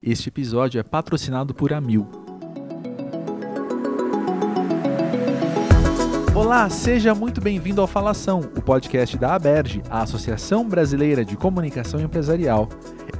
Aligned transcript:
Este 0.00 0.28
episódio 0.28 0.78
é 0.78 0.82
patrocinado 0.84 1.52
por 1.52 1.72
Amil. 1.72 2.06
Olá, 6.32 6.70
seja 6.70 7.16
muito 7.16 7.40
bem-vindo 7.40 7.80
ao 7.80 7.86
Falação, 7.88 8.38
o 8.56 8.62
podcast 8.62 9.18
da 9.18 9.34
Aberge, 9.34 9.82
a 9.90 10.02
Associação 10.02 10.68
Brasileira 10.68 11.24
de 11.24 11.36
Comunicação 11.36 12.00
Empresarial. 12.00 12.68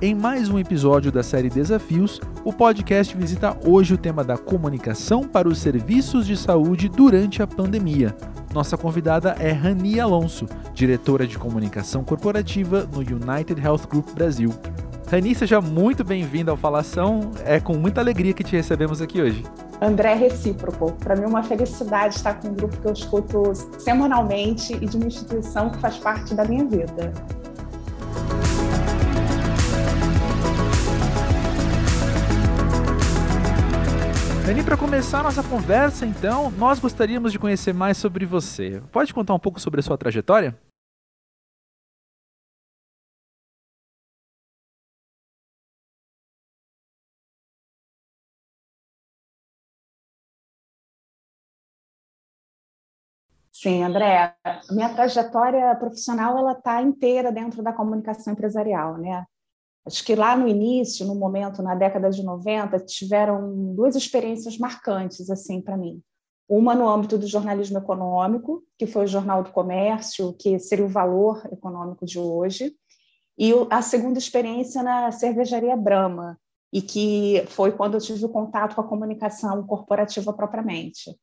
Em 0.00 0.14
mais 0.14 0.48
um 0.48 0.56
episódio 0.56 1.10
da 1.10 1.24
série 1.24 1.50
Desafios, 1.50 2.20
o 2.44 2.52
podcast 2.52 3.16
visita 3.16 3.58
hoje 3.66 3.94
o 3.94 3.98
tema 3.98 4.22
da 4.22 4.38
comunicação 4.38 5.24
para 5.24 5.48
os 5.48 5.58
serviços 5.58 6.28
de 6.28 6.36
saúde 6.36 6.88
durante 6.88 7.42
a 7.42 7.46
pandemia. 7.48 8.16
Nossa 8.54 8.76
convidada 8.76 9.30
é 9.40 9.50
Rani 9.50 9.98
Alonso, 9.98 10.46
diretora 10.72 11.26
de 11.26 11.36
comunicação 11.38 12.04
corporativa 12.04 12.88
no 12.92 13.00
United 13.00 13.60
Health 13.60 13.88
Group 13.90 14.12
Brasil. 14.14 14.54
Rani, 15.10 15.34
seja 15.34 15.58
muito 15.58 16.04
bem-vinda 16.04 16.50
ao 16.50 16.56
Falação. 16.56 17.30
É 17.42 17.58
com 17.58 17.72
muita 17.78 17.98
alegria 17.98 18.34
que 18.34 18.44
te 18.44 18.54
recebemos 18.54 19.00
aqui 19.00 19.22
hoje. 19.22 19.42
André 19.80 20.12
recíproco. 20.12 20.92
Para 20.92 21.16
mim 21.16 21.22
é 21.22 21.26
uma 21.26 21.42
felicidade 21.42 22.16
estar 22.16 22.34
com 22.34 22.48
um 22.48 22.52
grupo 22.54 22.76
que 22.76 22.86
eu 22.86 22.92
escuto 22.92 23.54
semanalmente 23.78 24.74
e 24.74 24.84
de 24.86 24.98
uma 24.98 25.06
instituição 25.06 25.70
que 25.70 25.78
faz 25.78 25.96
parte 25.96 26.34
da 26.34 26.44
minha 26.44 26.62
vida. 26.66 27.10
Rani, 34.44 34.62
para 34.62 34.76
começar 34.76 35.22
nossa 35.22 35.42
conversa, 35.42 36.04
então, 36.04 36.50
nós 36.58 36.78
gostaríamos 36.78 37.32
de 37.32 37.38
conhecer 37.38 37.72
mais 37.72 37.96
sobre 37.96 38.26
você. 38.26 38.82
Pode 38.92 39.14
contar 39.14 39.32
um 39.32 39.38
pouco 39.38 39.58
sobre 39.58 39.80
a 39.80 39.82
sua 39.82 39.96
trajetória? 39.96 40.54
Sim, 53.60 53.82
André, 53.82 54.36
minha 54.70 54.94
trajetória 54.94 55.74
profissional 55.74 56.38
ela 56.38 56.52
está 56.52 56.80
inteira 56.80 57.32
dentro 57.32 57.60
da 57.60 57.72
comunicação 57.72 58.32
empresarial, 58.32 58.96
né? 58.98 59.24
Acho 59.84 60.04
que 60.04 60.14
lá 60.14 60.36
no 60.36 60.46
início, 60.46 61.04
no 61.04 61.16
momento, 61.16 61.60
na 61.60 61.74
década 61.74 62.08
de 62.08 62.22
90, 62.22 62.78
tiveram 62.84 63.74
duas 63.74 63.96
experiências 63.96 64.56
marcantes 64.58 65.28
assim 65.28 65.60
para 65.60 65.76
mim. 65.76 66.00
Uma 66.48 66.72
no 66.72 66.88
âmbito 66.88 67.18
do 67.18 67.26
jornalismo 67.26 67.78
econômico, 67.78 68.62
que 68.78 68.86
foi 68.86 69.06
o 69.06 69.08
Jornal 69.08 69.42
do 69.42 69.50
Comércio, 69.50 70.34
que 70.34 70.56
seria 70.60 70.84
o 70.84 70.88
valor 70.88 71.44
econômico 71.50 72.06
de 72.06 72.20
hoje, 72.20 72.72
e 73.36 73.52
a 73.70 73.82
segunda 73.82 74.20
experiência 74.20 74.84
na 74.84 75.10
cervejaria 75.10 75.76
Brahma, 75.76 76.38
e 76.72 76.80
que 76.80 77.44
foi 77.48 77.72
quando 77.72 77.94
eu 77.94 78.00
tive 78.00 78.24
o 78.24 78.28
contato 78.28 78.76
com 78.76 78.82
a 78.82 78.88
comunicação 78.88 79.66
corporativa 79.66 80.32
propriamente. 80.32 81.18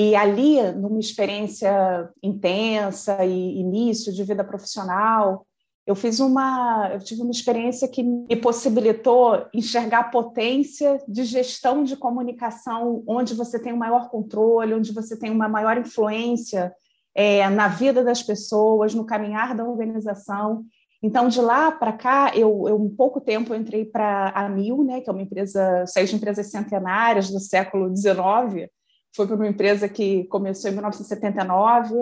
E 0.00 0.14
ali, 0.14 0.62
numa 0.74 1.00
experiência 1.00 2.08
intensa 2.22 3.24
e 3.24 3.58
início 3.58 4.12
de 4.12 4.22
vida 4.22 4.44
profissional, 4.44 5.44
eu 5.84 5.96
fiz 5.96 6.20
uma, 6.20 6.88
eu 6.92 7.00
tive 7.00 7.22
uma 7.22 7.32
experiência 7.32 7.88
que 7.88 8.04
me 8.04 8.36
possibilitou 8.36 9.44
enxergar 9.52 9.98
a 9.98 10.08
potência 10.08 11.02
de 11.08 11.24
gestão 11.24 11.82
de 11.82 11.96
comunicação, 11.96 13.02
onde 13.08 13.34
você 13.34 13.58
tem 13.58 13.72
um 13.72 13.76
maior 13.76 14.08
controle, 14.08 14.72
onde 14.72 14.92
você 14.92 15.18
tem 15.18 15.32
uma 15.32 15.48
maior 15.48 15.76
influência 15.76 16.72
é, 17.12 17.50
na 17.50 17.66
vida 17.66 18.04
das 18.04 18.22
pessoas, 18.22 18.94
no 18.94 19.04
caminhar 19.04 19.52
da 19.56 19.64
organização. 19.64 20.64
Então, 21.02 21.26
de 21.26 21.40
lá 21.40 21.72
para 21.72 21.92
cá, 21.92 22.30
eu, 22.36 22.68
eu, 22.68 22.80
um 22.80 22.88
pouco 22.88 23.20
tempo 23.20 23.52
entrei 23.52 23.84
para 23.84 24.28
a 24.28 24.48
Mil, 24.48 24.84
né, 24.84 25.00
que 25.00 25.10
é 25.10 25.12
uma 25.12 25.22
empresa, 25.22 25.84
seis 25.88 26.12
empresas 26.12 26.52
centenárias 26.52 27.28
do 27.30 27.40
século 27.40 27.92
XIX, 27.96 28.70
foi 29.14 29.26
para 29.26 29.36
uma 29.36 29.48
empresa 29.48 29.88
que 29.88 30.24
começou 30.24 30.70
em 30.70 30.74
1979, 30.74 31.94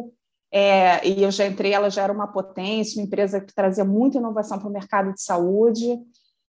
é, 0.53 1.07
e 1.07 1.23
eu 1.23 1.31
já 1.31 1.47
entrei, 1.47 1.73
ela 1.73 1.91
já 1.91 2.03
era 2.03 2.13
uma 2.13 2.29
potência, 2.29 3.01
uma 3.01 3.07
empresa 3.07 3.41
que 3.41 3.55
trazia 3.55 3.85
muita 3.85 4.19
inovação 4.19 4.59
para 4.59 4.69
o 4.69 4.73
mercado 4.73 5.13
de 5.13 5.21
saúde. 5.21 5.99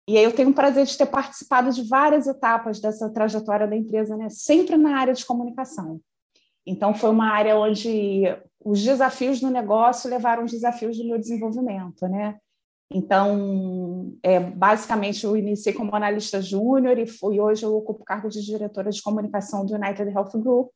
E 0.08 0.18
aí 0.18 0.24
eu 0.24 0.32
tenho 0.32 0.50
o 0.50 0.54
prazer 0.54 0.84
de 0.86 0.96
ter 0.96 1.06
participado 1.06 1.70
de 1.70 1.86
várias 1.88 2.26
etapas 2.26 2.80
dessa 2.80 3.08
trajetória 3.10 3.66
da 3.66 3.76
empresa, 3.76 4.16
né? 4.16 4.28
sempre 4.30 4.76
na 4.76 4.96
área 4.96 5.14
de 5.14 5.24
comunicação. 5.24 6.00
Então, 6.66 6.94
foi 6.94 7.10
uma 7.10 7.30
área 7.30 7.56
onde 7.56 8.22
os 8.64 8.82
desafios 8.82 9.40
do 9.40 9.50
negócio 9.50 10.08
levaram 10.08 10.44
os 10.44 10.50
desafios 10.50 10.96
do 10.96 11.06
meu 11.06 11.18
desenvolvimento. 11.18 12.06
Né? 12.08 12.36
Então, 12.94 14.12
é, 14.22 14.38
basicamente, 14.38 15.24
eu 15.24 15.36
iniciei 15.36 15.74
como 15.74 15.94
analista 15.94 16.40
júnior 16.42 16.98
e, 16.98 17.06
fui, 17.06 17.40
hoje 17.40 17.64
eu 17.64 17.74
ocupo 17.74 18.02
o 18.02 18.04
cargo 18.04 18.28
de 18.28 18.44
diretora 18.44 18.90
de 18.90 19.02
comunicação 19.02 19.64
do 19.64 19.74
United 19.74 20.10
Health 20.10 20.32
Group, 20.34 20.70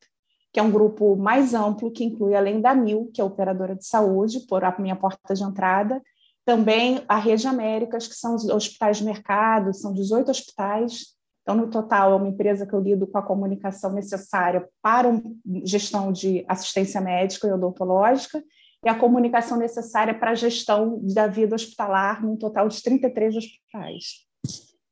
que 0.51 0.59
é 0.59 0.63
um 0.63 0.71
grupo 0.71 1.15
mais 1.15 1.53
amplo, 1.53 1.91
que 1.91 2.03
inclui, 2.03 2.33
além 2.33 2.59
da 2.59 2.73
MIL, 2.73 3.11
que 3.13 3.21
é 3.21 3.23
operadora 3.23 3.75
de 3.75 3.85
saúde, 3.85 4.39
por 4.47 4.63
a 4.63 4.75
minha 4.79 4.95
porta 4.95 5.35
de 5.35 5.43
entrada, 5.43 6.01
também 6.43 7.03
a 7.07 7.17
Rede 7.17 7.45
Américas, 7.45 8.07
que 8.07 8.15
são 8.15 8.33
os 8.33 8.45
hospitais 8.45 8.97
de 8.97 9.03
mercado, 9.03 9.73
são 9.73 9.93
18 9.93 10.31
hospitais. 10.31 11.17
Então, 11.41 11.55
no 11.55 11.69
total, 11.69 12.13
é 12.13 12.15
uma 12.15 12.29
empresa 12.29 12.65
que 12.65 12.73
eu 12.73 12.79
lido 12.79 13.05
com 13.05 13.17
a 13.17 13.21
comunicação 13.21 13.91
necessária 13.93 14.67
para 14.81 15.21
gestão 15.63 16.11
de 16.11 16.43
assistência 16.47 16.99
médica 17.01 17.47
e 17.47 17.51
odontológica, 17.51 18.41
e 18.87 18.89
a 18.89 18.97
comunicação 18.97 19.57
necessária 19.57 20.13
para 20.13 20.31
a 20.31 20.35
gestão 20.35 20.97
da 21.13 21.27
vida 21.27 21.53
hospitalar, 21.53 22.25
num 22.25 22.37
total 22.37 22.69
de 22.69 22.81
33 22.81 23.35
hospitais. 23.35 24.25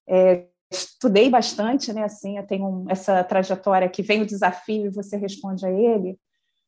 É, 0.06 0.48
estudei 0.70 1.30
bastante, 1.30 1.94
né? 1.94 2.04
Assim, 2.04 2.38
eu 2.38 2.46
tenho 2.46 2.68
um, 2.68 2.86
essa 2.90 3.24
trajetória 3.24 3.88
que 3.88 4.04
vem 4.04 4.22
o 4.22 4.26
desafio 4.26 4.88
e 4.88 4.94
você 4.94 5.16
responde 5.16 5.66
a 5.66 5.72
ele. 5.72 6.20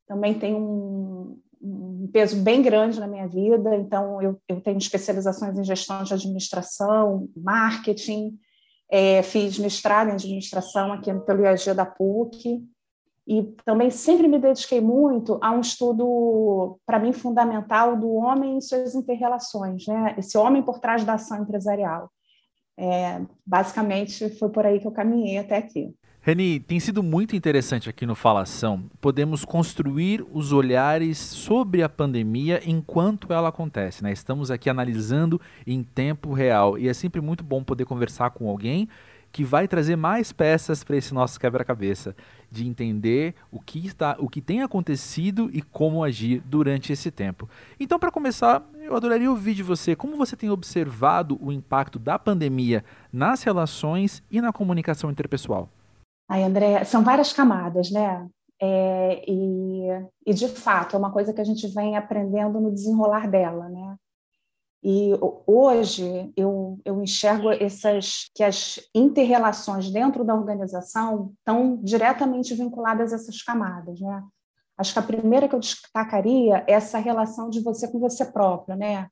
Também 0.08 0.40
tem 0.40 0.56
um, 0.56 1.38
um 1.62 2.10
peso 2.14 2.38
bem 2.38 2.62
grande 2.62 2.98
na 2.98 3.08
minha 3.08 3.28
vida, 3.28 3.76
então 3.76 4.22
eu, 4.22 4.42
eu 4.48 4.62
tenho 4.62 4.78
especializações 4.78 5.60
em 5.60 5.66
gestão 5.66 6.04
de 6.04 6.14
administração, 6.14 7.28
marketing, 7.36 8.40
é, 8.90 9.22
fiz 9.22 9.60
mestrado 9.60 10.12
em 10.12 10.14
administração 10.14 10.94
aqui 10.94 11.14
pelo 11.26 11.44
IAG 11.44 11.74
da 11.74 11.86
PUC, 11.86 12.64
e 13.28 13.44
também 13.66 13.90
sempre 13.90 14.26
me 14.26 14.40
dediquei 14.40 14.80
muito 14.80 15.38
a 15.42 15.52
um 15.52 15.60
estudo, 15.60 16.80
para 16.86 16.98
mim, 16.98 17.12
fundamental 17.12 17.98
do 17.98 18.14
homem 18.14 18.58
e 18.58 18.62
suas 18.62 18.96
interrelações, 18.96 19.86
né? 19.86 20.16
esse 20.18 20.38
homem 20.38 20.64
por 20.64 20.80
trás 20.80 21.04
da 21.04 21.16
ação 21.16 21.42
empresarial. 21.42 22.10
É, 22.80 23.22
basicamente, 23.46 24.30
foi 24.38 24.50
por 24.50 24.66
aí 24.66 24.80
que 24.80 24.88
eu 24.88 24.92
caminhei 24.92 25.40
até 25.40 25.58
aqui. 25.58 25.94
Reni, 26.22 26.60
tem 26.60 26.80
sido 26.80 27.02
muito 27.02 27.36
interessante 27.36 27.90
aqui 27.90 28.06
no 28.06 28.16
Falação. 28.16 28.84
Podemos 29.02 29.44
construir 29.44 30.26
os 30.32 30.52
olhares 30.52 31.18
sobre 31.18 31.82
a 31.82 31.90
pandemia 31.90 32.62
enquanto 32.66 33.32
ela 33.34 33.50
acontece. 33.50 34.04
Né? 34.04 34.12
Estamos 34.12 34.52
aqui 34.52 34.70
analisando 34.70 35.40
em 35.66 35.84
tempo 35.84 36.34
real 36.34 36.78
e 36.78 36.88
é 36.88 36.94
sempre 36.94 37.22
muito 37.22 37.44
bom 37.44 37.64
poder 37.64 37.86
conversar 37.86 38.32
com 38.32 38.50
alguém 38.50 38.90
que 39.38 39.44
vai 39.44 39.68
trazer 39.68 39.96
mais 39.96 40.32
peças 40.32 40.84
para 40.84 40.98
esse 40.98 41.14
nosso 41.14 41.40
quebra-cabeça, 41.40 42.16
de 42.50 42.68
entender 42.68 43.36
o 43.52 43.62
que 43.62 43.86
está, 43.86 44.16
o 44.18 44.28
que 44.28 44.42
tem 44.42 44.64
acontecido 44.64 45.48
e 45.54 45.62
como 45.62 46.04
agir 46.04 46.42
durante 46.44 46.92
esse 46.92 47.12
tempo. 47.12 47.48
Então, 47.80 48.00
para 48.00 48.10
começar, 48.10 48.68
eu 48.82 48.96
adoraria 48.96 49.30
ouvir 49.30 49.54
de 49.54 49.62
você 49.62 49.96
como 49.96 50.18
você 50.18 50.36
tem 50.36 50.50
observado 50.50 51.38
o 51.40 51.52
impacto 51.52 52.00
da 52.00 52.18
pandemia 52.18 52.84
nas 53.14 53.44
relações 53.44 54.24
e 54.32 54.42
na 54.42 54.52
comunicação 54.52 55.12
interpessoal. 55.12 55.70
Ai, 56.28 56.42
André, 56.42 56.84
são 56.84 57.04
várias 57.04 57.32
camadas, 57.32 57.92
né? 57.92 58.28
É, 58.60 59.24
e, 59.28 59.88
e, 60.26 60.34
de 60.34 60.48
fato, 60.48 60.96
é 60.96 61.00
uma 61.00 61.12
coisa 61.12 61.32
que 61.32 61.42
a 61.42 61.46
gente 61.46 61.68
vem 61.68 61.96
aprendendo 61.96 62.60
no 62.60 62.74
desenrolar 62.74 63.30
dela, 63.30 63.70
né? 63.70 63.98
E 64.84 65.12
hoje 65.46 66.32
eu, 66.36 66.80
eu 66.86 67.02
enxergo 67.02 67.50
essas 67.52 68.30
que 68.34 68.44
as 68.44 68.80
interrelações 68.94 69.90
dentro 69.90 70.24
da 70.24 70.36
organização 70.36 71.34
estão 71.40 71.80
diretamente 71.84 72.54
vinculadas 72.54 73.12
a 73.12 73.16
essas 73.16 73.42
camadas, 73.42 74.00
né? 74.00 74.24
Acho 74.78 74.94
que 74.94 75.00
a 75.00 75.04
primeira 75.04 75.50
que 75.50 75.56
eu 75.56 75.60
destacaria 75.60 76.64
é 76.68 76.74
essa 76.74 77.00
relação 77.00 77.50
de 77.50 77.62
você 77.62 77.88
com 77.88 78.00
você 78.00 78.24
próprio, 78.24 78.78
né? 78.78 79.08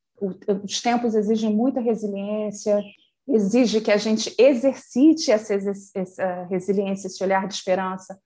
Os 0.63 0.79
tempos 0.81 1.15
exigem 1.15 1.53
muita 1.53 1.81
resiliência, 1.81 2.81
exige 3.27 3.81
que 3.81 3.91
a 3.91 3.97
gente 3.97 4.33
exercite 4.37 5.31
essa, 5.31 5.55
essa 5.95 6.43
resiliência, 6.49 7.07
esse 7.07 7.23
olhar 7.23 7.47
de 7.47 7.55
esperança, 7.55 8.17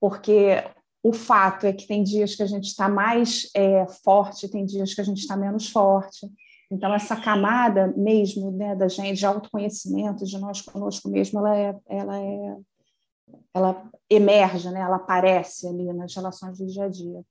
porque 0.00 0.64
o 1.02 1.12
fato 1.12 1.66
é 1.66 1.72
que 1.72 1.86
tem 1.86 2.02
dias 2.02 2.34
que 2.34 2.42
a 2.42 2.46
gente 2.46 2.66
está 2.66 2.88
mais 2.88 3.48
é, 3.54 3.86
forte, 4.04 4.48
tem 4.48 4.64
dias 4.64 4.92
que 4.92 5.00
a 5.00 5.04
gente 5.04 5.20
está 5.20 5.36
menos 5.36 5.70
forte. 5.70 6.28
Então, 6.70 6.94
essa 6.94 7.16
camada 7.16 7.92
mesmo 7.96 8.50
né, 8.50 8.74
da 8.74 8.88
gente, 8.88 9.18
de 9.18 9.26
autoconhecimento, 9.26 10.24
de 10.24 10.38
nós 10.38 10.60
conosco 10.60 11.08
mesmo, 11.08 11.38
ela, 11.38 11.56
é, 11.56 11.74
ela, 11.86 12.18
é, 12.20 12.56
ela 13.54 13.90
emerge, 14.10 14.70
né, 14.70 14.80
ela 14.80 14.96
aparece 14.96 15.66
ali 15.66 15.92
nas 15.92 16.14
relações 16.14 16.58
do 16.58 16.66
dia 16.66 16.84
a 16.84 16.88
dia. 16.88 17.22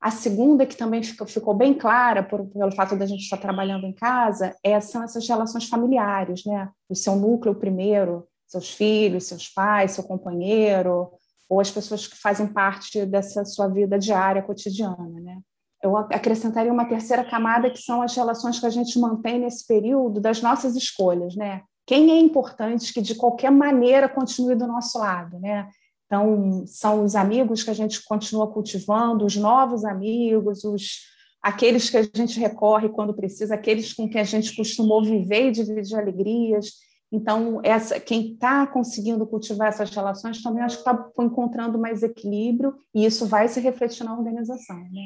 A 0.00 0.10
segunda, 0.10 0.66
que 0.66 0.76
também 0.76 1.02
ficou, 1.02 1.26
ficou 1.26 1.54
bem 1.54 1.72
clara 1.72 2.22
por, 2.22 2.44
pelo 2.48 2.72
fato 2.72 2.94
da 2.94 3.06
gente 3.06 3.22
estar 3.22 3.38
trabalhando 3.38 3.86
em 3.86 3.92
casa, 3.92 4.54
é, 4.62 4.78
são 4.78 5.02
essas 5.02 5.26
relações 5.26 5.66
familiares, 5.66 6.44
né? 6.44 6.68
O 6.90 6.94
seu 6.94 7.16
núcleo 7.16 7.54
primeiro, 7.54 8.28
seus 8.46 8.68
filhos, 8.68 9.24
seus 9.24 9.48
pais, 9.48 9.92
seu 9.92 10.04
companheiro, 10.04 11.10
ou 11.48 11.58
as 11.58 11.70
pessoas 11.70 12.06
que 12.06 12.16
fazem 12.16 12.46
parte 12.46 13.06
dessa 13.06 13.46
sua 13.46 13.66
vida 13.66 13.98
diária, 13.98 14.42
cotidiana, 14.42 15.20
né? 15.20 15.40
Eu 15.84 15.98
acrescentaria 15.98 16.72
uma 16.72 16.86
terceira 16.86 17.22
camada, 17.22 17.68
que 17.68 17.78
são 17.78 18.00
as 18.00 18.16
relações 18.16 18.58
que 18.58 18.64
a 18.64 18.70
gente 18.70 18.98
mantém 18.98 19.38
nesse 19.38 19.66
período 19.66 20.18
das 20.18 20.40
nossas 20.40 20.74
escolhas, 20.74 21.36
né? 21.36 21.60
Quem 21.86 22.10
é 22.10 22.18
importante 22.18 22.90
que, 22.90 23.02
de 23.02 23.14
qualquer 23.14 23.50
maneira, 23.50 24.08
continue 24.08 24.54
do 24.54 24.66
nosso 24.66 24.98
lado, 24.98 25.38
né? 25.38 25.68
Então, 26.06 26.64
são 26.66 27.04
os 27.04 27.14
amigos 27.14 27.62
que 27.62 27.68
a 27.68 27.74
gente 27.74 28.02
continua 28.02 28.50
cultivando, 28.50 29.26
os 29.26 29.36
novos 29.36 29.84
amigos, 29.84 30.64
os 30.64 31.00
aqueles 31.42 31.90
que 31.90 31.98
a 31.98 32.02
gente 32.02 32.40
recorre 32.40 32.88
quando 32.88 33.12
precisa, 33.12 33.54
aqueles 33.54 33.92
com 33.92 34.08
quem 34.08 34.22
a 34.22 34.24
gente 34.24 34.56
costumou 34.56 35.04
viver 35.04 35.48
e 35.48 35.52
dividir 35.52 35.98
alegrias. 35.98 36.72
Então, 37.12 37.60
essa, 37.62 38.00
quem 38.00 38.32
está 38.32 38.66
conseguindo 38.66 39.26
cultivar 39.26 39.68
essas 39.68 39.90
relações 39.90 40.42
também 40.42 40.64
acho 40.64 40.82
que 40.82 40.88
está 40.88 41.10
encontrando 41.20 41.78
mais 41.78 42.02
equilíbrio 42.02 42.74
e 42.94 43.04
isso 43.04 43.26
vai 43.26 43.48
se 43.48 43.60
refletir 43.60 44.04
na 44.04 44.16
organização. 44.16 44.78
Né? 44.78 45.02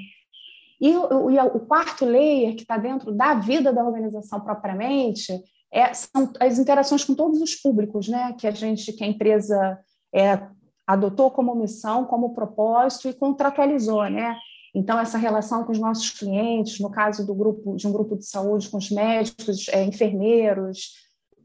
E 0.80 0.96
o, 0.96 1.30
e 1.30 1.38
o 1.38 1.60
quarto 1.60 2.04
layer, 2.04 2.54
que 2.54 2.62
está 2.62 2.76
dentro 2.76 3.12
da 3.12 3.34
vida 3.34 3.72
da 3.72 3.84
organização 3.84 4.40
propriamente, 4.40 5.32
é, 5.72 5.92
são 5.92 6.32
as 6.40 6.58
interações 6.58 7.04
com 7.04 7.14
todos 7.14 7.40
os 7.42 7.54
públicos, 7.54 8.08
né? 8.08 8.34
que 8.38 8.46
a 8.46 8.50
gente, 8.50 8.92
que 8.92 9.04
a 9.04 9.06
empresa 9.06 9.78
é, 10.14 10.40
adotou 10.86 11.30
como 11.30 11.54
missão, 11.54 12.04
como 12.04 12.34
propósito 12.34 13.08
e 13.08 13.14
contratualizou, 13.14 14.08
né? 14.08 14.36
Então 14.74 14.98
essa 14.98 15.18
relação 15.18 15.64
com 15.64 15.72
os 15.72 15.78
nossos 15.78 16.10
clientes, 16.10 16.78
no 16.80 16.90
caso 16.90 17.26
do 17.26 17.34
grupo 17.34 17.76
de 17.76 17.86
um 17.86 17.92
grupo 17.92 18.16
de 18.16 18.26
saúde, 18.26 18.68
com 18.68 18.78
os 18.78 18.90
médicos, 18.90 19.68
é, 19.68 19.84
enfermeiros, 19.84 20.92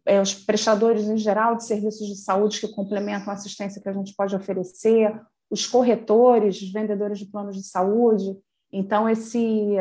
é, 0.05 0.21
os 0.21 0.33
prestadores 0.33 1.07
em 1.07 1.17
geral 1.17 1.55
de 1.55 1.65
serviços 1.65 2.07
de 2.07 2.15
saúde 2.15 2.59
que 2.59 2.67
complementam 2.69 3.29
a 3.29 3.33
assistência 3.33 3.81
que 3.81 3.89
a 3.89 3.93
gente 3.93 4.13
pode 4.15 4.35
oferecer, 4.35 5.13
os 5.49 5.65
corretores, 5.65 6.61
os 6.61 6.71
vendedores 6.71 7.19
de 7.19 7.25
planos 7.25 7.55
de 7.55 7.63
saúde. 7.63 8.35
Então 8.73 9.07
esse 9.07 9.75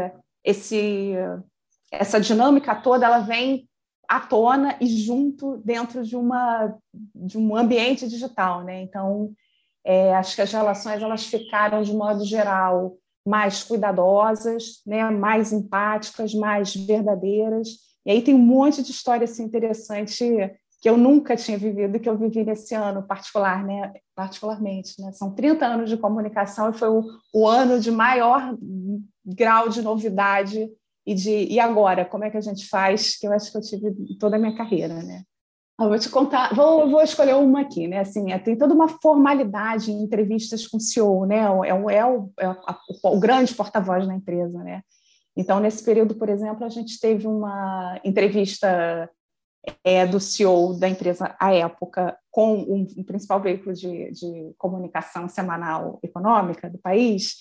esse 0.44 1.14
essa 1.90 2.20
dinâmica 2.20 2.74
toda 2.74 3.06
ela 3.06 3.20
vem 3.20 3.68
à 4.08 4.20
tona 4.20 4.76
e 4.80 4.86
junto 4.86 5.56
dentro 5.58 6.04
de 6.04 6.14
uma 6.16 6.76
de 6.92 7.38
um 7.38 7.56
ambiente 7.56 8.06
digital, 8.06 8.62
né? 8.62 8.82
Então 8.82 9.32
é, 9.84 10.14
acho 10.14 10.36
que 10.36 10.42
as 10.42 10.52
relações 10.52 11.02
elas 11.02 11.26
ficaram, 11.26 11.82
de 11.82 11.92
modo 11.92 12.24
geral, 12.24 12.96
mais 13.26 13.64
cuidadosas, 13.64 14.80
né, 14.86 15.08
mais 15.10 15.52
empáticas, 15.52 16.34
mais 16.34 16.74
verdadeiras. 16.74 17.68
E 18.04 18.10
aí 18.10 18.22
tem 18.22 18.34
um 18.34 18.38
monte 18.38 18.82
de 18.82 18.90
história 18.90 19.24
assim, 19.24 19.44
interessante 19.44 20.24
que 20.82 20.90
eu 20.90 20.98
nunca 20.98 21.36
tinha 21.36 21.56
vivido, 21.56 22.00
que 22.00 22.08
eu 22.08 22.18
vivi 22.18 22.42
nesse 22.42 22.74
ano 22.74 23.04
particular, 23.04 23.64
né, 23.64 23.92
particularmente. 24.16 25.00
Né? 25.00 25.12
São 25.12 25.32
30 25.32 25.64
anos 25.64 25.88
de 25.88 25.96
comunicação 25.96 26.70
e 26.70 26.72
foi 26.72 26.88
o, 26.88 27.04
o 27.32 27.46
ano 27.46 27.78
de 27.78 27.92
maior 27.92 28.56
grau 29.24 29.68
de 29.68 29.80
novidade 29.80 30.68
e 31.06 31.14
de 31.14 31.46
e 31.48 31.60
agora 31.60 32.04
como 32.04 32.24
é 32.24 32.30
que 32.30 32.36
a 32.36 32.40
gente 32.40 32.68
faz 32.68 33.16
que 33.16 33.26
eu 33.26 33.32
acho 33.32 33.50
que 33.50 33.58
eu 33.58 33.62
tive 33.62 33.92
toda 34.18 34.36
a 34.36 34.38
minha 34.38 34.56
carreira 34.56 34.94
né 35.02 35.22
eu 35.80 35.88
vou 35.88 35.98
te 35.98 36.08
contar, 36.08 36.54
vou, 36.54 36.88
vou 36.88 37.02
escolher 37.02 37.34
uma 37.34 37.62
aqui, 37.62 37.88
né? 37.88 38.00
Assim, 38.00 38.30
é, 38.30 38.38
tem 38.38 38.56
toda 38.56 38.72
uma 38.72 38.86
formalidade 38.86 39.90
em 39.90 40.02
entrevistas 40.02 40.66
com 40.68 40.76
o 40.76 40.80
CEO, 40.80 41.26
né? 41.26 41.38
É, 41.38 41.74
o, 41.74 41.90
é, 41.90 42.06
o, 42.06 42.30
é 42.38 42.46
a, 42.46 42.78
o, 43.02 43.16
o 43.16 43.18
grande 43.18 43.52
porta-voz 43.52 44.06
da 44.06 44.14
empresa, 44.14 44.62
né? 44.62 44.82
Então, 45.36 45.58
nesse 45.58 45.82
período, 45.82 46.14
por 46.14 46.28
exemplo, 46.28 46.64
a 46.64 46.68
gente 46.68 47.00
teve 47.00 47.26
uma 47.26 47.98
entrevista 48.04 49.10
é, 49.84 50.06
do 50.06 50.18
CEO 50.18 50.74
da 50.74 50.88
empresa 50.88 51.36
à 51.38 51.54
época 51.54 52.16
com 52.30 52.54
o 52.54 52.74
um, 52.74 52.86
um 52.98 53.04
principal 53.04 53.40
veículo 53.40 53.74
de, 53.74 54.10
de 54.10 54.54
comunicação 54.58 55.28
semanal 55.28 56.00
econômica 56.02 56.68
do 56.68 56.78
país, 56.78 57.36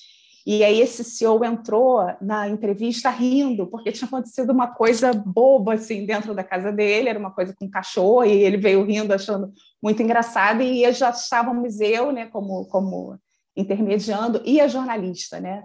e 0.45 0.63
aí 0.63 0.81
esse 0.81 1.03
CEO 1.03 1.43
entrou 1.45 2.03
na 2.19 2.49
entrevista 2.49 3.09
rindo, 3.09 3.67
porque 3.67 3.91
tinha 3.91 4.07
acontecido 4.07 4.51
uma 4.51 4.67
coisa 4.67 5.13
boba 5.13 5.75
assim 5.75 6.05
dentro 6.05 6.33
da 6.33 6.43
casa 6.43 6.71
dele, 6.71 7.09
era 7.09 7.19
uma 7.19 7.31
coisa 7.31 7.53
com 7.53 7.65
um 7.65 7.69
cachorro, 7.69 8.25
e 8.25 8.31
ele 8.31 8.57
veio 8.57 8.83
rindo 8.83 9.13
achando 9.13 9.51
muito 9.81 10.01
engraçado, 10.01 10.61
e 10.61 10.91
já 10.93 11.11
estávamos 11.11 11.79
eu, 11.79 12.11
né, 12.11 12.25
como, 12.27 12.65
como 12.65 13.19
intermediando, 13.55 14.41
e 14.43 14.59
a 14.59 14.67
jornalista, 14.67 15.39
né? 15.39 15.63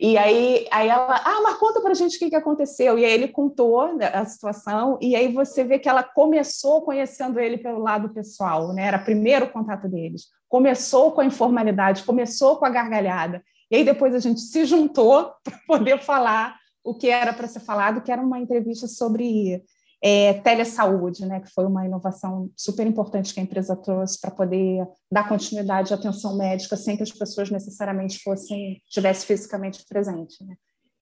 E 0.00 0.16
aí, 0.16 0.66
aí 0.70 0.88
ela, 0.88 1.20
ah, 1.24 1.40
mas 1.42 1.56
conta 1.56 1.80
para 1.80 1.90
a 1.90 1.94
gente 1.94 2.16
o 2.16 2.18
que, 2.18 2.30
que 2.30 2.36
aconteceu. 2.36 2.98
E 2.98 3.04
aí 3.04 3.12
ele 3.12 3.28
contou 3.28 3.94
né, 3.96 4.06
a 4.14 4.24
situação, 4.24 4.96
e 5.00 5.16
aí 5.16 5.32
você 5.32 5.64
vê 5.64 5.78
que 5.78 5.88
ela 5.88 6.04
começou 6.04 6.82
conhecendo 6.82 7.40
ele 7.40 7.58
pelo 7.58 7.80
lado 7.80 8.08
pessoal, 8.10 8.72
né? 8.72 8.86
Era 8.86 8.98
o 8.98 9.04
primeiro 9.04 9.50
contato 9.50 9.88
deles. 9.88 10.26
Começou 10.48 11.12
com 11.12 11.20
a 11.20 11.24
informalidade, 11.24 12.04
começou 12.04 12.56
com 12.56 12.64
a 12.64 12.70
gargalhada. 12.70 13.42
E 13.70 13.76
aí 13.76 13.84
depois 13.84 14.14
a 14.14 14.20
gente 14.20 14.40
se 14.40 14.64
juntou 14.64 15.32
para 15.42 15.58
poder 15.66 16.00
falar 16.00 16.56
o 16.84 16.94
que 16.94 17.08
era 17.08 17.32
para 17.32 17.48
ser 17.48 17.60
falado, 17.60 18.00
que 18.00 18.12
era 18.12 18.22
uma 18.22 18.38
entrevista 18.38 18.86
sobre 18.86 19.62
é, 20.02 20.34
telesaúde, 20.34 21.26
né, 21.26 21.40
que 21.40 21.50
foi 21.52 21.66
uma 21.66 21.84
inovação 21.84 22.50
super 22.56 22.86
importante 22.86 23.34
que 23.34 23.40
a 23.40 23.42
empresa 23.42 23.76
trouxe 23.76 24.20
para 24.20 24.30
poder 24.30 24.86
dar 25.10 25.28
continuidade 25.28 25.92
à 25.92 25.96
atenção 25.96 26.36
médica 26.36 26.76
sem 26.76 26.96
que 26.96 27.02
as 27.02 27.12
pessoas 27.12 27.50
necessariamente 27.50 28.20
fossem 28.22 28.80
tivessem 28.88 29.26
fisicamente 29.26 29.84
presente. 29.88 30.44
Né? 30.44 30.54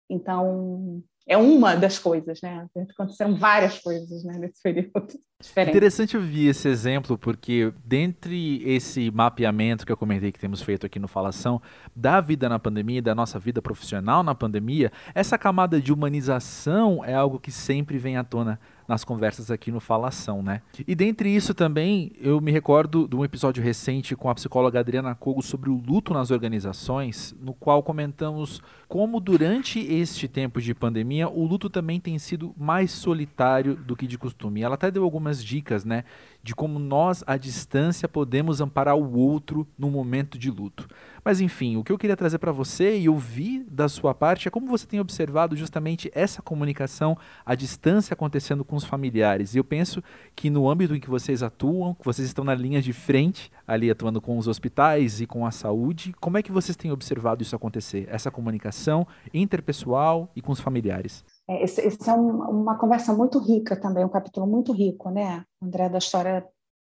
Então, 0.09 1.03
é 1.27 1.37
uma 1.37 1.75
das 1.75 1.99
coisas, 1.99 2.41
né? 2.41 2.67
Aconteceram 2.91 3.37
várias 3.37 3.81
coisas 3.81 4.23
né, 4.25 4.39
nesse 4.39 4.63
período. 4.63 5.09
Diferente. 5.39 5.71
Interessante 5.71 6.17
ouvir 6.17 6.49
esse 6.49 6.67
exemplo, 6.67 7.19
porque 7.19 7.71
dentre 7.85 8.63
esse 8.65 9.11
mapeamento 9.11 9.85
que 9.85 9.93
eu 9.93 9.97
comentei 9.97 10.33
que 10.33 10.39
temos 10.39 10.63
feito 10.63 10.87
aqui 10.87 10.99
no 10.99 11.07
Falação, 11.07 11.61
da 11.95 12.23
vida 12.23 12.49
na 12.49 12.59
pandemia, 12.59 13.03
da 13.03 13.15
nossa 13.15 13.39
vida 13.39 13.61
profissional 13.61 14.23
na 14.23 14.35
pandemia, 14.35 14.91
essa 15.15 15.37
camada 15.37 15.79
de 15.79 15.93
humanização 15.93 17.05
é 17.05 17.13
algo 17.13 17.39
que 17.39 17.53
sempre 17.53 17.99
vem 17.99 18.17
à 18.17 18.25
tona 18.25 18.59
nas 18.89 19.05
conversas 19.05 19.51
aqui 19.51 19.73
no 19.73 19.81
Falação, 19.81 20.43
né? 20.43 20.63
E 20.87 20.95
dentre 20.95 21.29
isso 21.35 21.53
também, 21.53 22.13
eu 22.21 22.41
me 22.41 22.53
recordo 22.53 23.09
de 23.09 23.17
um 23.17 23.25
episódio 23.25 23.63
recente 23.63 24.15
com 24.15 24.31
a 24.31 24.35
psicóloga 24.35 24.79
Adriana 24.79 25.15
Cogo 25.15 25.43
sobre 25.43 25.69
o 25.69 25.75
luto 25.75 26.15
nas 26.15 26.31
organizações, 26.31 27.35
no 27.41 27.53
qual 27.53 27.83
comentamos 27.83 28.63
como 28.89 29.19
durante 29.19 29.81
este 29.81 30.29
tempo 30.29 30.61
de 30.61 30.73
pandemia 30.73 31.29
o 31.29 31.45
luto 31.45 31.69
também 31.69 31.99
tem 31.99 32.17
sido 32.19 32.55
mais 32.57 32.93
solitário 32.93 33.75
do 33.75 33.97
que 33.97 34.07
de 34.07 34.17
costume. 34.17 34.63
Ela 34.63 34.77
até 34.77 34.91
deu 34.91 35.03
algumas 35.03 35.26
dicas, 35.43 35.85
né, 35.85 36.05
de 36.43 36.55
como 36.55 36.79
nós 36.79 37.25
à 37.27 37.37
distância 37.37 38.09
podemos 38.09 38.61
amparar 38.61 38.97
o 38.97 39.19
outro 39.19 39.67
no 39.77 39.91
momento 39.91 40.39
de 40.39 40.51
luto. 40.51 40.87
Mas 41.25 41.41
enfim, 41.41 41.77
o 41.77 41.83
que 41.83 41.91
eu 41.91 41.99
queria 41.99 42.17
trazer 42.17 42.39
para 42.39 42.53
você 42.53 42.97
e 42.97 43.09
ouvir 43.09 43.67
da 43.69 43.89
sua 43.89 44.15
parte 44.15 44.47
é 44.47 44.51
como 44.51 44.69
você 44.69 44.87
tem 44.87 45.01
observado 45.01 45.57
justamente 45.57 46.09
essa 46.15 46.41
comunicação 46.41 47.19
à 47.45 47.57
distância 47.57 48.15
acontecendo 48.15 48.65
com 48.65 48.77
os 48.77 48.85
familiares. 48.85 49.55
E 49.55 49.59
eu 49.59 49.65
penso 49.65 50.01
que 50.37 50.49
no 50.49 50.71
âmbito 50.71 50.95
em 50.95 51.01
que 51.01 51.11
vocês 51.11 51.43
atuam, 51.43 51.95
que 51.95 52.05
vocês 52.05 52.29
estão 52.29 52.45
na 52.45 52.55
linha 52.55 52.81
de 52.81 52.93
frente, 52.93 53.51
ali 53.67 53.91
atuando 53.91 54.21
com 54.21 54.39
os 54.39 54.47
hospitais 54.47 55.21
e 55.21 55.27
com 55.27 55.45
a 55.45 55.51
saúde, 55.51 56.15
como 56.21 56.39
é 56.39 56.43
que 56.43 56.53
vocês 56.53 56.77
têm 56.77 56.93
observado 56.93 57.43
isso 57.43 57.57
acontecer? 57.57 58.07
Essa 58.09 58.31
comunicação 58.31 59.05
interpessoal 59.35 60.31
e 60.37 60.41
com 60.41 60.53
os 60.53 60.61
familiares? 60.61 61.25
É, 61.49 61.63
esse, 61.63 61.81
esse 61.81 62.09
é 62.09 62.13
um, 62.13 62.63
uma 62.63 62.77
conversa 62.77 63.13
muito 63.13 63.39
rica 63.39 63.77
também, 63.77 64.05
um 64.05 64.09
capítulo 64.09 64.47
muito 64.47 64.73
rico, 64.73 65.11
né, 65.11 65.45
André, 65.63 65.89
da 65.89 65.99
história 65.99 66.47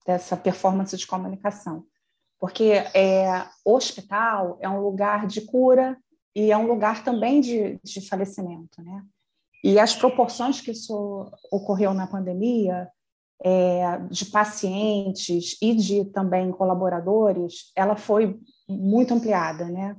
dessa 0.07 0.37
performance 0.37 0.97
de 0.97 1.07
comunicação 1.07 1.85
porque 2.39 2.73
é, 2.95 3.47
hospital 3.65 4.59
é 4.61 4.69
um 4.69 4.81
lugar 4.81 5.27
de 5.27 5.41
cura 5.41 5.97
e 6.35 6.53
é 6.53 6.57
um 6.57 6.67
lugar 6.67 7.03
também 7.03 7.41
de, 7.41 7.79
de 7.83 8.07
falecimento, 8.07 8.83
né? 8.83 9.03
E 9.65 9.79
as 9.79 9.97
proporções 9.97 10.61
que 10.61 10.71
isso 10.71 11.33
ocorreu 11.51 11.95
na 11.95 12.07
pandemia, 12.07 12.89
é, 13.43 13.99
de 14.11 14.27
pacientes 14.27 15.57
e 15.61 15.75
de 15.75 16.05
também 16.07 16.53
colaboradores, 16.53 17.73
ela 17.75 17.97
foi 17.97 18.39
muito 18.69 19.15
ampliada, 19.15 19.65
né? 19.65 19.97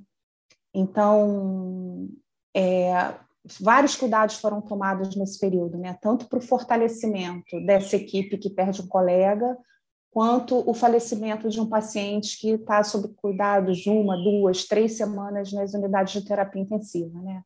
Então, 0.74 2.08
é, 2.56 3.14
vários 3.60 3.96
cuidados 3.96 4.36
foram 4.36 4.62
tomados 4.62 5.16
nesse 5.16 5.39
período, 5.39 5.77
né? 5.77 5.98
Tanto 6.01 6.27
para 6.27 6.39
o 6.39 6.42
fortalecimento 6.42 7.60
dessa 7.66 7.96
equipe 7.96 8.38
que 8.38 8.50
perde 8.50 8.82
um 8.82 8.88
colega, 8.88 9.58
quanto 10.12 10.68
o 10.68 10.74
falecimento 10.74 11.48
de 11.50 11.62
um 11.62 11.70
paciente 11.70 12.39
que 12.39 12.50
está 12.51 12.84
sob 12.84 13.10
cuidados 13.16 13.77
de 13.77 13.89
uma, 13.89 14.18
duas, 14.18 14.66
três 14.66 14.98
semanas 14.98 15.54
nas 15.54 15.74
unidades 15.74 16.13
de 16.13 16.27
terapia 16.27 16.62
intensiva. 16.62 17.22
Né? 17.22 17.42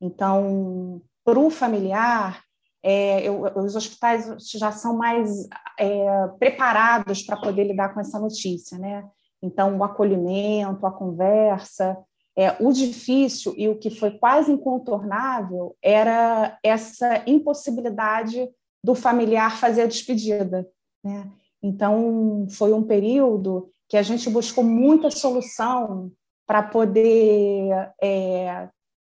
Então, 0.00 1.02
para 1.24 1.38
o 1.38 1.50
familiar, 1.50 2.44
é, 2.82 3.22
eu, 3.26 3.42
os 3.56 3.74
hospitais 3.74 4.32
já 4.52 4.70
são 4.70 4.96
mais 4.96 5.48
é, 5.78 6.28
preparados 6.38 7.22
para 7.22 7.36
poder 7.36 7.64
lidar 7.64 7.92
com 7.92 8.00
essa 8.00 8.20
notícia. 8.20 8.78
Né? 8.78 9.04
Então, 9.42 9.76
o 9.76 9.82
acolhimento, 9.82 10.86
a 10.86 10.92
conversa, 10.92 11.98
é, 12.36 12.54
o 12.60 12.70
difícil 12.70 13.54
e 13.56 13.68
o 13.68 13.78
que 13.78 13.90
foi 13.90 14.10
quase 14.10 14.52
incontornável 14.52 15.74
era 15.82 16.58
essa 16.62 17.22
impossibilidade 17.26 18.48
do 18.84 18.94
familiar 18.94 19.58
fazer 19.58 19.82
a 19.82 19.86
despedida. 19.86 20.68
Né? 21.02 21.30
Então, 21.62 22.46
foi 22.50 22.72
um 22.72 22.82
período 22.82 23.70
que 23.88 23.96
a 23.96 24.02
gente 24.02 24.28
buscou 24.28 24.62
muita 24.62 25.10
solução 25.10 26.12
para 26.46 26.62
poder 26.62 27.92
é, 28.00 28.68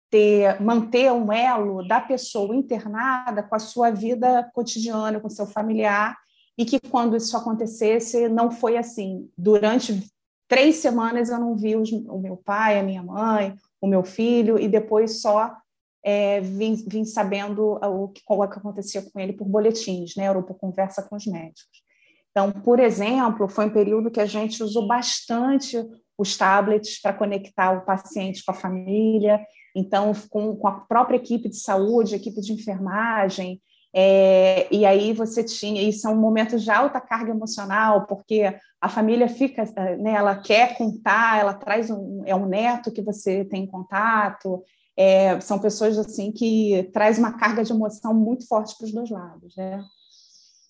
ter, 0.10 0.62
manter 0.62 1.12
um 1.12 1.31
elo 1.31 1.88
da 1.88 2.00
pessoa 2.00 2.55
internada 2.55 3.43
com 3.43 3.55
a 3.55 3.60
sua 3.60 3.91
vida 3.91 4.50
cotidiana, 4.53 5.19
com 5.19 5.29
seu 5.29 5.46
familiar, 5.46 6.17
e 6.57 6.65
que 6.65 6.79
quando 6.79 7.15
isso 7.15 7.36
acontecesse, 7.38 8.27
não 8.29 8.50
foi 8.50 8.77
assim. 8.77 9.29
Durante 9.38 10.03
três 10.47 10.77
semanas 10.77 11.29
eu 11.29 11.39
não 11.39 11.55
vi 11.55 11.75
os, 11.75 11.91
o 11.91 12.19
meu 12.19 12.37
pai, 12.37 12.79
a 12.79 12.83
minha 12.83 13.03
mãe, 13.03 13.55
o 13.81 13.87
meu 13.87 14.03
filho, 14.03 14.59
e 14.59 14.67
depois 14.67 15.21
só 15.21 15.55
é, 16.03 16.39
vim, 16.39 16.75
vim, 16.87 17.03
sabendo 17.03 17.73
o 17.83 18.07
que, 18.09 18.21
o 18.27 18.47
que 18.47 18.57
acontecia 18.57 19.01
com 19.01 19.19
ele 19.19 19.33
por 19.33 19.45
boletins, 19.45 20.15
né, 20.15 20.31
ou 20.31 20.43
por 20.43 20.57
conversa 20.57 21.03
com 21.03 21.15
os 21.15 21.25
médicos. 21.25 21.83
Então, 22.31 22.51
por 22.51 22.79
exemplo, 22.79 23.49
foi 23.49 23.65
um 23.65 23.73
período 23.73 24.11
que 24.11 24.19
a 24.19 24.25
gente 24.25 24.63
usou 24.63 24.87
bastante 24.87 25.77
os 26.17 26.37
tablets 26.37 27.01
para 27.01 27.13
conectar 27.13 27.71
o 27.71 27.85
paciente 27.85 28.43
com 28.45 28.51
a 28.51 28.55
família, 28.55 29.39
então, 29.75 30.11
com, 30.29 30.55
com 30.55 30.67
a 30.67 30.79
própria 30.81 31.17
equipe 31.17 31.49
de 31.49 31.59
saúde, 31.59 32.15
equipe 32.15 32.39
de 32.41 32.53
enfermagem, 32.53 33.61
é, 33.94 34.67
e 34.74 34.86
aí 34.86 35.13
você 35.13 35.44
tinha, 35.44 35.82
isso 35.82 36.08
é 36.08 36.12
um 36.12 36.20
momento 36.20 36.58
de 36.60 36.70
alta 36.70 37.01
carga 37.01 37.32
emocional, 37.32 38.06
porque 38.06 38.56
a 38.79 38.89
família 38.89 39.27
fica, 39.27 39.63
né, 39.98 40.13
ela 40.13 40.36
quer 40.36 40.77
contar, 40.77 41.39
ela 41.39 41.53
traz 41.53 41.89
um, 41.89 42.22
é 42.25 42.36
um 42.36 42.46
neto 42.46 42.91
que 42.91 43.01
você 43.01 43.44
tem 43.46 43.65
contato, 43.65 44.63
é, 44.96 45.39
são 45.39 45.60
pessoas 45.60 45.98
assim 45.98 46.32
que 46.32 46.89
traz 46.94 47.17
uma 47.17 47.38
carga 47.38 47.63
de 47.63 47.72
emoção 47.72 48.13
muito 48.13 48.48
forte 48.48 48.75
para 48.77 48.86
os 48.86 48.94
dois 48.94 49.10
lados, 49.10 49.56
né? 49.56 49.84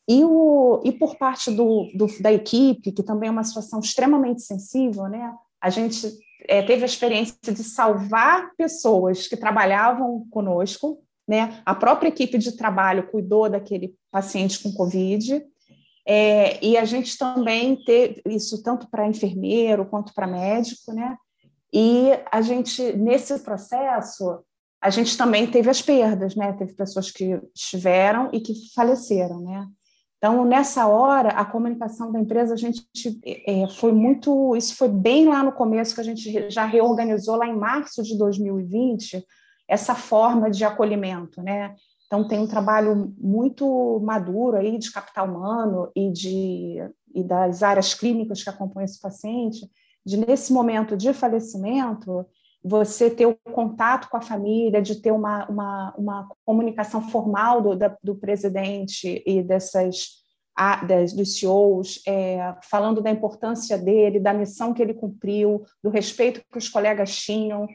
E, 0.10 0.24
o, 0.24 0.82
e 0.86 0.92
por 0.94 1.18
parte 1.18 1.52
do, 1.52 1.92
do, 1.94 2.08
da 2.22 2.32
equipe, 2.32 2.94
que 2.94 3.04
também 3.04 3.28
é 3.28 3.32
uma 3.32 3.44
situação 3.44 3.80
extremamente 3.80 4.42
sensível, 4.42 5.04
né? 5.04 5.34
A 5.62 5.70
gente 5.70 6.10
é, 6.48 6.62
teve 6.62 6.84
a 6.84 6.86
experiência 6.86 7.36
de 7.44 7.64
salvar 7.64 8.52
pessoas 8.58 9.28
que 9.28 9.36
trabalhavam 9.36 10.26
conosco, 10.30 11.00
né? 11.28 11.62
A 11.66 11.76
própria 11.76 12.10
equipe 12.10 12.38
de 12.38 12.56
trabalho 12.56 13.08
cuidou 13.08 13.50
daquele 13.50 13.96
paciente 14.12 14.62
com 14.62 14.74
Covid, 14.74 15.44
é, 16.10 16.64
e 16.66 16.78
a 16.78 16.86
gente 16.86 17.18
também 17.18 17.76
teve 17.84 18.22
isso 18.28 18.64
tanto 18.64 18.90
para 18.90 19.10
enfermeiro 19.10 19.86
quanto 19.86 20.14
para 20.14 20.26
médico, 20.26 20.94
né? 20.94 21.18
E 21.74 22.12
a 22.32 22.42
gente, 22.42 22.94
nesse 22.94 23.38
processo, 23.40 24.40
a 24.82 24.90
gente 24.90 25.18
também 25.18 25.46
teve 25.46 25.70
as 25.70 25.82
perdas, 25.82 26.34
né? 26.34 26.54
Teve 26.54 26.74
pessoas 26.74 27.12
que 27.12 27.42
estiveram 27.54 28.30
e 28.32 28.40
que 28.40 28.54
faleceram, 28.74 29.42
né? 29.42 29.68
Então, 30.18 30.46
nessa 30.46 30.88
hora, 30.88 31.30
a 31.30 31.44
comunicação 31.44 32.12
da 32.12 32.20
empresa, 32.20 32.54
a 32.54 32.58
gente 32.58 32.88
é, 33.46 33.68
foi 33.68 33.92
muito. 33.92 34.56
Isso 34.56 34.76
foi 34.76 34.88
bem 34.88 35.28
lá 35.28 35.44
no 35.44 35.52
começo, 35.52 35.94
que 35.94 36.02
a 36.02 36.06
gente 36.06 36.50
já 36.50 36.66
reorganizou, 36.66 37.36
lá 37.36 37.48
em 37.48 37.56
março 37.56 38.02
de 38.02 38.18
2020, 38.18 39.24
essa 39.68 39.96
forma 39.96 40.50
de 40.50 40.64
acolhimento, 40.64 41.42
né? 41.42 41.76
Então, 42.06 42.28
tem 42.28 42.40
um 42.40 42.48
trabalho 42.48 43.14
muito 43.18 44.00
maduro 44.02 44.56
aí 44.56 44.78
de 44.78 44.92
capital 44.92 45.28
humano 45.28 45.92
e, 45.94 46.10
de, 46.10 46.78
e 47.14 47.22
das 47.22 47.62
áreas 47.62 47.94
clínicas 47.94 48.42
que 48.42 48.50
acompanham 48.50 48.86
esse 48.86 49.00
paciente, 49.00 49.70
de 50.06 50.16
nesse 50.16 50.54
momento 50.54 50.96
de 50.96 51.14
falecimento, 51.14 52.26
você 52.64 53.10
ter 53.10 53.26
o 53.26 53.36
contato 53.52 54.10
com 54.10 54.16
a 54.16 54.22
família, 54.22 54.82
de 54.82 55.02
ter 55.02 55.12
uma, 55.12 55.46
uma, 55.50 55.94
uma 55.98 56.30
comunicação 56.46 57.10
formal 57.10 57.62
do, 57.62 57.76
da, 57.76 57.96
do 58.02 58.16
presidente 58.16 59.22
e 59.26 59.44
dessas 59.44 60.26
a, 60.56 60.84
das, 60.84 61.14
dos 61.14 61.38
CEOs, 61.38 62.02
é, 62.08 62.56
falando 62.64 63.00
da 63.00 63.12
importância 63.12 63.78
dele, 63.78 64.20
da 64.20 64.34
missão 64.34 64.74
que 64.74 64.82
ele 64.82 64.94
cumpriu, 64.94 65.64
do 65.84 65.90
respeito 65.90 66.42
que 66.52 66.58
os 66.58 66.68
colegas 66.68 67.16
tinham, 67.16 67.68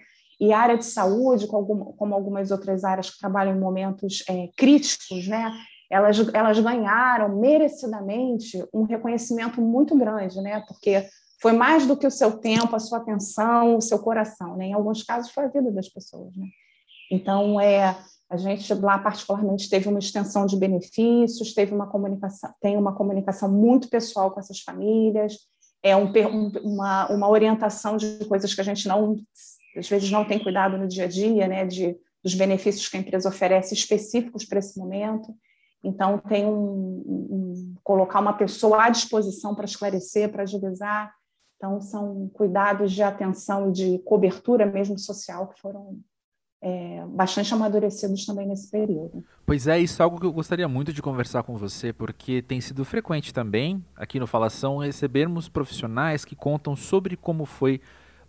e 0.42 0.52
área 0.52 0.76
de 0.76 0.84
saúde, 0.84 1.46
como, 1.46 1.92
como 1.92 2.12
algumas 2.12 2.50
outras 2.50 2.82
áreas 2.82 3.08
que 3.08 3.18
trabalham 3.20 3.54
em 3.54 3.60
momentos 3.60 4.24
é, 4.28 4.48
críticos, 4.56 5.28
né, 5.28 5.52
elas, 5.88 6.18
elas 6.34 6.58
ganharam 6.58 7.38
merecidamente 7.38 8.60
um 8.74 8.82
reconhecimento 8.82 9.62
muito 9.62 9.96
grande, 9.96 10.40
né, 10.40 10.64
porque 10.66 11.06
foi 11.40 11.52
mais 11.52 11.86
do 11.86 11.96
que 11.96 12.08
o 12.08 12.10
seu 12.10 12.38
tempo, 12.38 12.74
a 12.74 12.80
sua 12.80 12.98
atenção, 12.98 13.76
o 13.76 13.80
seu 13.80 14.00
coração, 14.00 14.56
né, 14.56 14.66
em 14.66 14.72
alguns 14.72 15.04
casos 15.04 15.30
foi 15.30 15.44
a 15.44 15.48
vida 15.48 15.70
das 15.70 15.88
pessoas. 15.88 16.36
Né. 16.36 16.48
Então, 17.08 17.60
é, 17.60 17.96
a 18.28 18.36
gente 18.36 18.74
lá 18.74 18.98
particularmente 18.98 19.70
teve 19.70 19.88
uma 19.88 20.00
extensão 20.00 20.44
de 20.44 20.56
benefícios, 20.56 21.54
teve 21.54 21.72
uma 21.72 21.86
comunicação, 21.86 22.52
tem 22.60 22.76
uma 22.76 22.96
comunicação 22.96 23.48
muito 23.48 23.88
pessoal 23.88 24.32
com 24.32 24.40
essas 24.40 24.58
famílias, 24.58 25.36
é 25.84 25.96
um, 25.96 26.10
uma, 26.64 27.06
uma 27.12 27.28
orientação 27.28 27.96
de 27.96 28.24
coisas 28.24 28.52
que 28.52 28.60
a 28.60 28.64
gente 28.64 28.88
não 28.88 29.16
às 29.76 29.88
vezes 29.88 30.10
não 30.10 30.24
tem 30.24 30.38
cuidado 30.38 30.76
no 30.76 30.88
dia 30.88 31.04
a 31.04 31.08
dia, 31.08 31.48
né, 31.48 31.66
de, 31.66 31.96
dos 32.22 32.34
benefícios 32.34 32.88
que 32.88 32.96
a 32.96 33.00
empresa 33.00 33.28
oferece 33.28 33.74
específicos 33.74 34.44
para 34.44 34.58
esse 34.58 34.78
momento. 34.78 35.34
Então, 35.84 36.18
tem 36.18 36.46
um, 36.46 37.02
um, 37.06 37.74
colocar 37.82 38.20
uma 38.20 38.34
pessoa 38.34 38.84
à 38.84 38.88
disposição 38.88 39.54
para 39.54 39.64
esclarecer, 39.64 40.30
para 40.30 40.44
agilizar. 40.44 41.12
Então, 41.56 41.80
são 41.80 42.30
cuidados 42.32 42.92
de 42.92 43.02
atenção 43.02 43.68
e 43.68 43.72
de 43.72 43.98
cobertura 44.00 44.66
mesmo 44.66 44.98
social 44.98 45.48
que 45.48 45.60
foram 45.60 45.98
é, 46.62 47.04
bastante 47.08 47.52
amadurecidos 47.52 48.24
também 48.24 48.46
nesse 48.46 48.70
período. 48.70 49.24
Pois 49.44 49.66
é, 49.66 49.80
isso 49.80 50.00
é 50.00 50.04
algo 50.04 50.20
que 50.20 50.26
eu 50.26 50.32
gostaria 50.32 50.68
muito 50.68 50.92
de 50.92 51.02
conversar 51.02 51.42
com 51.42 51.56
você, 51.56 51.92
porque 51.92 52.40
tem 52.40 52.60
sido 52.60 52.84
frequente 52.84 53.34
também, 53.34 53.84
aqui 53.96 54.20
no 54.20 54.28
Falação, 54.28 54.78
recebermos 54.78 55.48
profissionais 55.48 56.24
que 56.24 56.36
contam 56.36 56.76
sobre 56.76 57.16
como 57.16 57.44
foi 57.44 57.80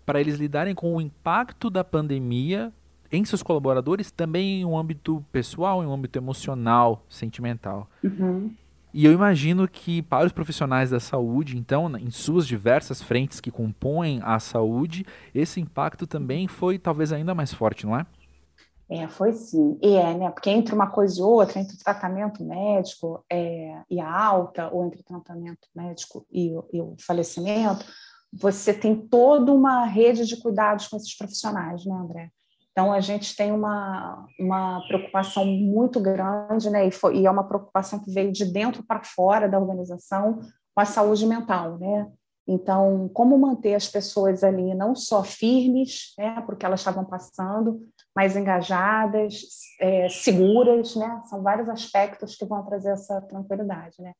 para 0.06 0.20
eles 0.20 0.38
lidarem 0.38 0.76
com 0.76 0.96
o 0.96 1.02
impacto 1.02 1.70
da 1.70 1.84
pandemia 1.84 2.72
em 3.12 3.24
seus 3.24 3.44
colaboradores, 3.44 4.12
também 4.12 4.62
em 4.62 4.66
um 4.66 4.78
âmbito 4.78 5.24
pessoal, 5.32 5.84
em 5.84 5.88
um 5.88 5.94
âmbito 5.94 6.18
emocional, 6.18 7.04
sentimental. 7.08 7.88
Uhum. 8.04 8.52
E 8.94 9.06
eu 9.06 9.12
imagino 9.12 9.68
que 9.68 10.04
para 10.04 10.26
os 10.26 10.32
profissionais 10.32 10.92
da 10.92 11.00
saúde, 11.00 11.58
então, 11.58 11.96
em 11.98 12.12
suas 12.12 12.46
diversas 12.46 13.02
frentes 13.02 13.40
que 13.40 13.50
compõem 13.50 14.20
a 14.24 14.40
saúde, 14.40 15.06
esse 15.34 15.60
impacto 15.60 16.06
também 16.06 16.48
foi 16.48 16.78
talvez 16.78 17.12
ainda 17.12 17.34
mais 17.34 17.52
forte, 17.54 17.86
não 17.86 17.98
é? 17.98 18.06
É, 18.90 19.08
foi 19.08 19.34
sim. 19.34 19.80
E 19.82 19.96
é, 19.96 20.14
né? 20.16 20.30
Porque 20.30 20.52
entre 20.52 20.76
uma 20.76 20.88
coisa 20.88 21.20
e 21.20 21.24
outra, 21.24 21.60
entre 21.60 21.76
o 21.76 21.80
tratamento 21.80 22.44
médico 22.44 23.26
é, 23.32 23.82
e 23.90 24.00
a 24.00 24.12
alta, 24.12 24.70
ou 24.70 24.86
entre 24.86 25.00
o 25.02 25.04
tratamento 25.04 25.68
médico 25.76 26.26
e, 26.32 26.52
e 26.72 26.80
o 26.80 26.96
falecimento, 27.00 27.84
você 28.34 28.74
tem 28.74 28.96
toda 28.96 29.52
uma 29.52 29.86
rede 29.86 30.26
de 30.26 30.38
cuidados 30.38 30.88
com 30.88 30.98
esses 30.98 31.16
profissionais, 31.16 31.86
né, 31.86 31.96
André? 31.96 32.30
Então, 32.72 32.92
a 32.92 33.00
gente 33.00 33.36
tem 33.36 33.52
uma, 33.52 34.26
uma 34.40 34.82
preocupação 34.88 35.46
muito 35.46 36.00
grande, 36.00 36.72
né? 36.72 36.88
E, 36.88 36.92
foi, 36.92 37.18
e 37.20 37.26
é 37.28 37.30
uma 37.30 37.44
preocupação 37.44 38.00
que 38.00 38.12
veio 38.12 38.32
de 38.32 38.46
dentro 38.46 38.84
para 38.84 39.04
fora 39.04 39.48
da 39.48 39.60
organização 39.60 40.40
com 40.74 40.82
a 40.82 40.86
saúde 40.86 41.28
mental, 41.28 41.78
né? 41.78 42.12
Então, 42.48 43.10
como 43.14 43.38
manter 43.38 43.76
as 43.76 43.88
pessoas 43.88 44.44
ali 44.44 44.74
não 44.74 44.96
só 44.96 45.24
firmes, 45.24 46.14
né, 46.18 46.42
porque 46.46 46.66
elas 46.66 46.82
estavam 46.82 47.06
passando, 47.06 47.80
mas 48.14 48.36
engajadas, 48.36 49.44
é, 49.80 50.10
seguras, 50.10 50.96
né? 50.96 51.22
São 51.26 51.44
vários 51.44 51.70
aspectos 51.70 52.36
que 52.36 52.44
vão 52.44 52.66
trazer 52.66 52.90
essa 52.90 53.22
tranquilidade, 53.22 53.96
né? 54.00 54.14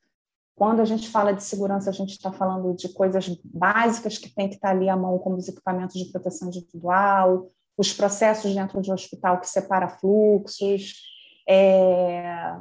Quando 0.64 0.80
a 0.80 0.86
gente 0.86 1.10
fala 1.10 1.34
de 1.34 1.44
segurança, 1.44 1.90
a 1.90 1.94
gente 1.94 2.12
está 2.12 2.32
falando 2.32 2.74
de 2.74 2.88
coisas 2.88 3.28
básicas 3.44 4.18
que 4.18 4.34
tem 4.34 4.48
que 4.48 4.56
estar 4.56 4.70
tá 4.70 4.74
ali 4.74 4.88
à 4.88 4.96
mão, 4.96 5.20
como 5.20 5.36
os 5.36 5.50
equipamentos 5.50 6.00
de 6.00 6.10
proteção 6.10 6.48
individual, 6.48 7.52
os 7.78 7.92
processos 7.92 8.56
dentro 8.56 8.82
de 8.82 8.90
um 8.90 8.94
hospital 8.94 9.42
que 9.42 9.50
separa 9.50 9.90
fluxos, 9.90 11.02
é, 11.50 12.56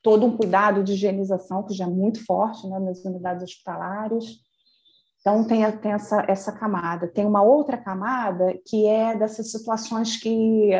todo 0.00 0.26
um 0.26 0.36
cuidado 0.36 0.84
de 0.84 0.92
higienização, 0.92 1.64
que 1.64 1.74
já 1.74 1.86
é 1.86 1.88
muito 1.88 2.24
forte 2.24 2.68
né, 2.68 2.78
nas 2.78 3.04
unidades 3.04 3.42
hospitalares. 3.42 4.26
Então, 5.20 5.44
tem, 5.44 5.68
tem 5.78 5.90
essa, 5.90 6.24
essa 6.28 6.52
camada. 6.52 7.08
Tem 7.08 7.26
uma 7.26 7.42
outra 7.42 7.76
camada 7.76 8.56
que 8.64 8.86
é 8.86 9.16
dessas 9.16 9.50
situações 9.50 10.16
que, 10.16 10.70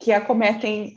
que 0.00 0.10
acometem, 0.10 0.92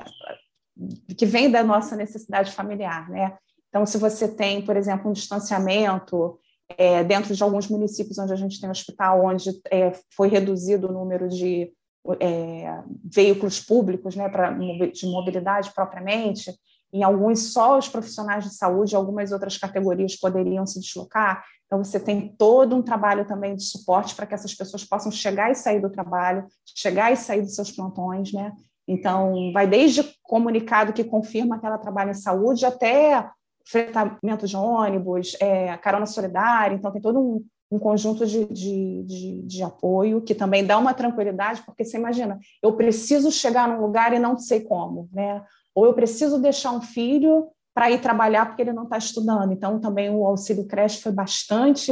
que 1.16 1.26
vem 1.28 1.52
da 1.52 1.64
nossa 1.64 1.96
necessidade 1.96 2.52
familiar, 2.52 3.08
né? 3.12 3.38
Então, 3.74 3.88
se 3.88 3.98
você 3.98 4.28
tem, 4.28 4.62
por 4.62 4.78
exemplo, 4.78 5.10
um 5.10 5.14
distanciamento 5.14 6.38
é, 6.78 7.04
dentro 7.04 7.34
de 7.34 7.42
alguns 7.42 7.68
municípios 7.68 8.20
onde 8.20 8.32
a 8.32 8.36
gente 8.36 8.62
tem 8.62 8.70
um 8.70 8.72
hospital, 8.72 9.26
onde 9.26 9.50
é, 9.72 9.92
foi 10.16 10.28
reduzido 10.28 10.88
o 10.88 10.94
número 10.94 11.28
de 11.28 11.74
é, 12.20 12.84
veículos 13.04 13.60
públicos 13.60 14.16
né, 14.16 14.30
pra, 14.30 14.52
de 14.52 15.08
mobilidade 15.08 15.74
propriamente, 15.74 16.54
em 16.94 17.02
alguns 17.02 17.52
só 17.52 17.80
os 17.80 17.90
profissionais 17.90 18.44
de 18.44 18.54
saúde, 18.54 18.96
algumas 18.96 19.32
outras 19.32 19.58
categorias 19.58 20.16
poderiam 20.16 20.68
se 20.68 20.80
deslocar. 20.80 21.44
Então, 21.66 21.84
você 21.84 22.00
tem 22.00 22.28
todo 22.38 22.76
um 22.76 22.84
trabalho 22.84 23.26
também 23.26 23.56
de 23.56 23.64
suporte 23.64 24.14
para 24.14 24.28
que 24.28 24.36
essas 24.36 24.54
pessoas 24.54 24.86
possam 24.86 25.12
chegar 25.12 25.50
e 25.52 25.56
sair 25.56 25.82
do 25.82 25.90
trabalho, 25.90 26.46
chegar 26.64 27.12
e 27.12 27.16
sair 27.16 27.42
dos 27.42 27.56
seus 27.56 27.72
plantões, 27.72 28.32
né? 28.32 28.54
Então, 28.88 29.52
vai 29.52 29.66
desde 29.66 30.04
comunicado 30.22 30.94
que 30.94 31.04
confirma 31.04 31.58
que 31.58 31.66
ela 31.66 31.80
trabalha 31.80 32.12
em 32.12 32.14
saúde 32.14 32.68
até 32.68 33.28
fretamento 33.66 34.48
de 34.48 34.56
ônibus, 34.56 35.36
é, 35.40 35.76
carona 35.78 36.06
solidária. 36.06 36.76
Então, 36.76 36.92
tem 36.92 37.02
todo 37.02 37.20
um, 37.20 37.46
um 37.72 37.80
conjunto 37.80 38.26
de, 38.26 38.46
de, 38.46 39.04
de, 39.04 39.42
de, 39.44 39.64
apoio 39.64 40.22
que 40.22 40.36
também 40.36 40.66
dá 40.66 40.78
uma 40.78 40.94
tranquilidade, 40.94 41.64
porque 41.66 41.84
você 41.84 41.98
imagina, 41.98 42.40
eu 42.62 42.74
preciso 42.76 43.32
chegar 43.32 43.68
num 43.68 43.82
lugar 43.82 44.14
e 44.14 44.20
não 44.20 44.38
sei 44.38 44.62
como, 44.62 45.10
né? 45.12 45.44
Ou 45.74 45.86
eu 45.86 45.94
preciso 45.94 46.40
deixar 46.40 46.72
um 46.72 46.82
filho 46.82 47.48
para 47.74 47.90
ir 47.90 48.00
trabalhar 48.00 48.46
porque 48.46 48.62
ele 48.62 48.74
não 48.74 48.84
está 48.84 48.98
estudando. 48.98 49.52
Então, 49.52 49.80
também 49.80 50.10
o 50.10 50.26
auxílio 50.26 50.68
creche 50.68 51.02
foi 51.02 51.12
bastante 51.12 51.92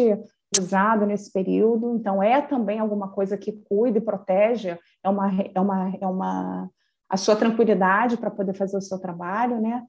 usado 0.59 1.05
nesse 1.05 1.31
período. 1.31 1.95
Então, 1.95 2.21
é 2.21 2.41
também 2.41 2.79
alguma 2.79 3.07
coisa 3.07 3.37
que 3.37 3.53
cuida 3.67 3.97
e 3.97 4.01
protege, 4.01 4.77
é 5.03 5.09
uma, 5.09 5.31
é 5.55 5.59
uma, 5.59 5.93
é 6.01 6.07
uma 6.07 6.69
a 7.09 7.17
sua 7.17 7.35
tranquilidade 7.35 8.15
para 8.15 8.31
poder 8.31 8.53
fazer 8.53 8.77
o 8.77 8.81
seu 8.81 8.97
trabalho, 8.99 9.59
né? 9.59 9.83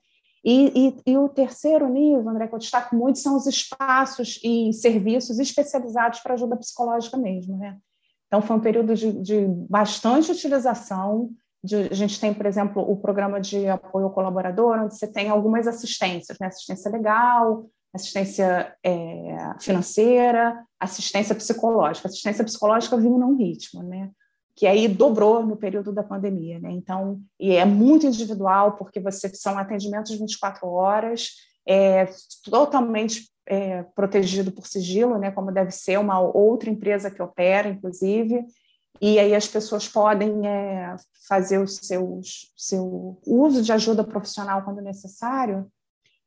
E, 0.44 0.96
e, 1.06 1.12
e, 1.12 1.18
o 1.18 1.28
terceiro 1.28 1.88
nível, 1.88 2.28
André, 2.28 2.48
que 2.48 2.54
eu 2.54 2.58
destaco 2.58 2.96
muito, 2.96 3.18
são 3.18 3.36
os 3.36 3.46
espaços 3.46 4.40
e 4.42 4.72
serviços 4.72 5.38
especializados 5.38 6.20
para 6.20 6.34
ajuda 6.34 6.56
psicológica 6.56 7.16
mesmo, 7.16 7.56
né? 7.56 7.78
Então, 8.26 8.42
foi 8.42 8.56
um 8.56 8.60
período 8.60 8.94
de, 8.94 9.12
de 9.12 9.46
bastante 9.68 10.32
utilização, 10.32 11.30
de, 11.62 11.76
a 11.76 11.94
gente 11.94 12.18
tem, 12.18 12.34
por 12.34 12.46
exemplo, 12.46 12.82
o 12.82 12.96
programa 12.96 13.40
de 13.40 13.68
apoio 13.68 14.06
ao 14.06 14.12
colaborador, 14.12 14.80
onde 14.80 14.96
você 14.96 15.06
tem 15.06 15.28
algumas 15.28 15.68
assistências, 15.68 16.38
né? 16.40 16.48
assistência 16.48 16.90
legal, 16.90 17.66
assistência 17.94 18.74
é, 18.82 19.54
financeira, 19.60 20.64
assistência 20.80 21.34
psicológica. 21.34 22.08
Assistência 22.08 22.42
psicológica 22.42 22.96
vindo 22.96 23.18
num 23.18 23.36
ritmo, 23.36 23.82
né? 23.82 24.10
Que 24.54 24.66
aí 24.66 24.86
dobrou 24.86 25.44
no 25.44 25.56
período 25.56 25.92
da 25.92 26.02
pandemia. 26.02 26.58
Né? 26.58 26.70
Então, 26.72 27.20
e 27.38 27.52
é 27.52 27.64
muito 27.64 28.06
individual, 28.06 28.72
porque 28.76 29.00
você 29.00 29.28
são 29.34 29.58
atendimentos 29.58 30.18
24 30.18 30.68
horas, 30.68 31.30
é, 31.66 32.06
totalmente 32.44 33.30
é, 33.46 33.82
protegido 33.94 34.52
por 34.52 34.66
sigilo, 34.66 35.18
né? 35.18 35.30
como 35.30 35.52
deve 35.52 35.70
ser 35.70 35.98
uma 35.98 36.20
outra 36.20 36.70
empresa 36.70 37.10
que 37.10 37.22
opera, 37.22 37.68
inclusive, 37.68 38.44
e 39.00 39.18
aí 39.18 39.34
as 39.34 39.48
pessoas 39.48 39.88
podem 39.88 40.46
é, 40.46 40.94
fazer 41.26 41.58
o 41.58 41.66
seus, 41.66 42.52
seu 42.56 43.20
uso 43.26 43.62
de 43.62 43.72
ajuda 43.72 44.04
profissional 44.04 44.62
quando 44.62 44.80
necessário. 44.80 45.66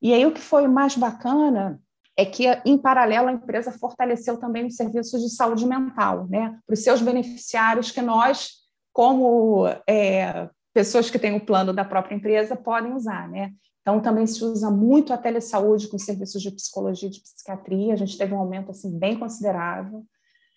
E 0.02 0.12
aí 0.12 0.26
o 0.26 0.32
que 0.32 0.40
foi 0.40 0.68
mais 0.68 0.94
bacana 0.94 1.80
é 2.16 2.24
que, 2.24 2.46
em 2.64 2.78
paralelo, 2.78 3.28
a 3.28 3.32
empresa 3.32 3.70
fortaleceu 3.70 4.38
também 4.38 4.66
os 4.66 4.76
serviços 4.76 5.22
de 5.22 5.28
saúde 5.28 5.66
mental, 5.66 6.26
né, 6.28 6.58
para 6.66 6.74
os 6.74 6.82
seus 6.82 7.02
beneficiários, 7.02 7.90
que 7.90 8.00
nós, 8.00 8.52
como 8.92 9.66
é, 9.88 10.48
pessoas 10.72 11.10
que 11.10 11.18
têm 11.18 11.36
o 11.36 11.44
plano 11.44 11.72
da 11.74 11.84
própria 11.84 12.14
empresa, 12.14 12.56
podem 12.56 12.94
usar. 12.94 13.28
Né? 13.28 13.52
Então, 13.82 14.00
também 14.00 14.26
se 14.26 14.42
usa 14.42 14.70
muito 14.70 15.12
a 15.12 15.18
telesaúde 15.18 15.88
com 15.88 15.98
serviços 15.98 16.42
de 16.42 16.50
psicologia 16.50 17.08
e 17.08 17.12
de 17.12 17.20
psiquiatria, 17.20 17.92
a 17.92 17.96
gente 17.96 18.16
teve 18.16 18.32
um 18.34 18.38
aumento 18.38 18.70
assim, 18.70 18.98
bem 18.98 19.18
considerável 19.18 20.02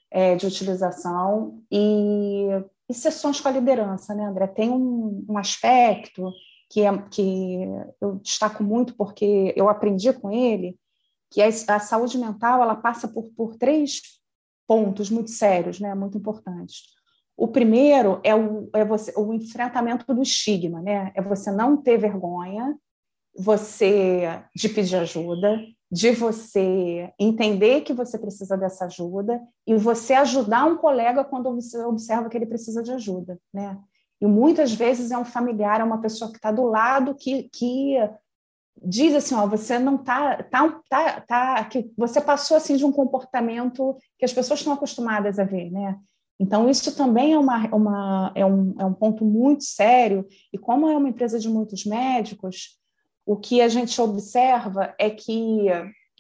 é, 0.10 0.36
de 0.36 0.48
utilização 0.48 1.62
e, 1.72 2.48
e, 2.90 2.94
sessões 2.94 3.40
com 3.40 3.50
a 3.50 3.52
liderança, 3.52 4.16
né, 4.16 4.26
André? 4.26 4.48
Tem 4.48 4.70
um, 4.70 5.26
um 5.30 5.38
aspecto 5.38 6.32
que, 6.70 6.82
é, 6.82 6.98
que 7.12 7.60
eu 8.02 8.16
destaco 8.16 8.64
muito 8.64 8.96
porque 8.96 9.54
eu 9.56 9.70
aprendi 9.70 10.12
com 10.14 10.32
ele, 10.32 10.78
que 11.32 11.42
a, 11.42 11.48
a 11.48 11.80
saúde 11.80 12.18
mental 12.18 12.62
ela 12.62 12.76
passa 12.76 13.08
por, 13.08 13.32
por 13.36 13.56
três 13.56 14.02
pontos 14.68 15.10
muito 15.10 15.32
sérios, 15.32 15.80
né, 15.80 15.96
muito 15.96 16.18
importantes. 16.18 16.84
O 17.36 17.48
primeiro 17.48 18.20
é 18.24 18.36
o, 18.36 18.70
é 18.74 18.84
você, 18.84 19.14
o 19.16 19.34
enfrentamento 19.34 20.14
do 20.14 20.22
estigma, 20.22 20.82
né? 20.82 21.12
É 21.16 21.22
você 21.22 21.50
não 21.50 21.78
ter 21.78 21.98
vergonha, 21.98 22.78
você 23.34 24.44
de 24.54 24.68
pedir 24.68 24.98
ajuda, 24.98 25.58
de 25.90 26.12
você 26.12 27.12
entender 27.18 27.82
que 27.82 27.94
você 27.94 28.20
precisa 28.20 28.58
dessa 28.58 28.86
ajuda 28.86 29.42
e 29.66 29.74
você 29.76 30.14
ajudar 30.16 30.66
um 30.66 30.76
colega 30.76 31.24
quando 31.24 31.56
você 31.56 31.82
observa 31.86 32.28
que 32.30 32.38
ele 32.38 32.46
precisa 32.46 32.84
de 32.84 32.92
ajuda, 32.92 33.40
né? 33.54 33.80
E 34.22 34.28
muitas 34.28 34.74
vezes 34.74 35.10
é 35.10 35.18
um 35.18 35.24
familiar, 35.24 35.80
é 35.80 35.84
uma 35.84 36.02
pessoa 36.02 36.30
que 36.30 36.38
está 36.38 36.52
do 36.52 36.66
lado 36.66 37.16
que, 37.16 37.44
que 37.54 37.96
diz 38.84 39.16
assim, 39.16 39.36
ó, 39.36 39.46
você 39.48 39.78
não 39.78 39.96
está, 39.96 40.44
tá, 40.44 40.82
tá, 40.90 41.22
tá, 41.22 41.64
que 41.66 41.92
você 41.98 42.22
passou 42.22 42.58
assim 42.58 42.76
de 42.76 42.86
um 42.86 42.92
comportamento 42.92 43.98
que 44.18 44.26
as 44.26 44.34
pessoas 44.34 44.60
estão 44.60 44.74
acostumadas 44.74 45.40
a 45.40 45.44
ver, 45.44 45.72
né? 45.72 45.98
Então 46.40 46.70
isso 46.70 46.96
também 46.96 47.34
é 47.34 47.38
uma, 47.38 47.68
uma 47.76 48.32
é 48.34 48.46
um, 48.46 48.74
é 48.80 48.86
um 48.86 48.94
ponto 48.94 49.26
muito 49.26 49.64
sério 49.66 50.26
e 50.54 50.58
como 50.58 50.88
é 50.88 50.96
uma 50.96 51.10
empresa 51.10 51.38
de 51.38 51.50
muitos 51.50 51.86
médicos, 51.86 52.78
o 53.26 53.36
que 53.36 53.62
a 53.62 53.68
gente 53.68 54.00
observa 54.02 54.96
é 54.98 55.10
que 55.10 55.68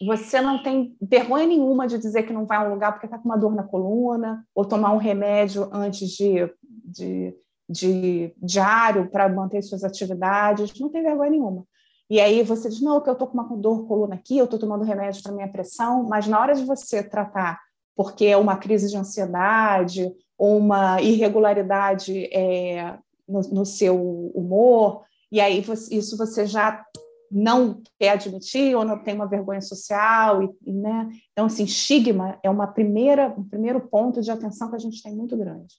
você 0.06 0.39
não 0.41 0.62
tem 0.62 0.95
vergonha 1.02 1.45
nenhuma 1.45 1.88
de 1.88 1.98
dizer 1.98 2.24
que 2.24 2.34
não 2.34 2.45
vai 2.45 2.58
a 2.58 2.67
um 2.67 2.74
lugar 2.74 2.91
porque 2.93 3.06
está 3.06 3.17
com 3.17 3.26
uma 3.26 3.38
dor 3.38 3.56
na 3.56 3.63
coluna, 3.63 4.45
ou 4.54 4.65
tomar 4.65 4.93
um 4.93 4.98
remédio 4.98 5.69
antes 5.74 6.10
de, 6.10 6.50
de, 6.63 7.36
de 7.67 8.34
diário 8.38 9.10
para 9.10 9.28
manter 9.28 9.62
suas 9.62 9.84
atividades, 9.84 10.78
não 10.80 10.89
tem 10.89 11.04
vergonha 11.04 11.32
nenhuma. 11.32 11.65
E 12.10 12.19
aí 12.19 12.41
você 12.41 12.69
diz, 12.69 12.82
não, 12.82 13.00
que 13.00 13.10
eu 13.10 13.13
estou 13.13 13.28
com 13.28 13.36
uma 13.36 13.58
dor 13.58 13.86
coluna 13.86 14.15
aqui, 14.15 14.38
eu 14.38 14.45
estou 14.45 14.60
tomando 14.60 14.84
remédio 14.84 15.22
para 15.22 15.32
minha 15.32 15.48
pressão, 15.48 16.04
mas 16.04 16.28
na 16.28 16.39
hora 16.39 16.56
de 16.56 16.65
você 16.65 17.04
tratar 17.04 17.60
porque 18.00 18.28
é 18.28 18.38
uma 18.38 18.56
crise 18.56 18.88
de 18.88 18.95
ansiedade 18.95 20.10
ou 20.38 20.58
uma 20.58 21.02
irregularidade 21.02 22.34
é, 22.34 22.98
no, 23.28 23.41
no 23.41 23.65
seu 23.65 24.32
humor, 24.34 25.04
e 25.30 25.41
aí 25.41 25.60
você, 25.60 25.93
isso 25.93 26.15
você 26.15 26.45
já 26.45 26.82
não 27.30 27.82
quer 28.00 28.12
admitir 28.12 28.74
ou 28.74 28.86
não 28.86 29.04
tem 29.04 29.13
uma 29.15 29.28
vergonha 29.28 29.60
social, 29.60 30.41
e, 30.41 30.50
e, 30.65 30.72
né? 30.72 31.10
Então, 31.34 31.48
assim, 31.48 31.65
estigma 31.65 32.39
é 32.41 32.50
uma 32.50 32.67
primeira, 32.67 33.28
um 33.38 33.43
primeiro 33.43 33.82
ponto 33.82 34.22
de 34.22 34.32
atenção 34.32 34.69
que 34.69 34.78
a 34.78 34.80
gente 34.80 35.04
tem 35.04 35.13
muito 35.13 35.36
grande. 35.36 35.76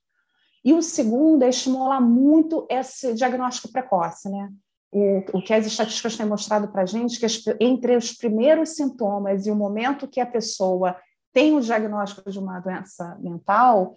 E 0.62 0.74
o 0.74 0.82
segundo 0.82 1.42
é 1.42 1.48
estimular 1.48 2.02
muito 2.02 2.66
esse 2.68 3.14
diagnóstico 3.14 3.72
precoce, 3.72 4.28
né? 4.28 4.52
O, 4.92 5.40
que 5.42 5.54
as 5.54 5.66
estatísticas 5.66 6.16
têm 6.16 6.26
mostrado 6.26 6.66
para 6.68 6.82
a 6.82 6.86
gente 6.86 7.20
que 7.20 7.26
entre 7.60 7.96
os 7.96 8.12
primeiros 8.12 8.70
sintomas 8.70 9.46
e 9.46 9.50
o 9.50 9.54
momento 9.54 10.08
que 10.08 10.20
a 10.20 10.26
pessoa 10.26 10.96
tem 11.32 11.56
o 11.56 11.60
diagnóstico 11.60 12.28
de 12.28 12.38
uma 12.40 12.58
doença 12.58 13.16
mental, 13.20 13.94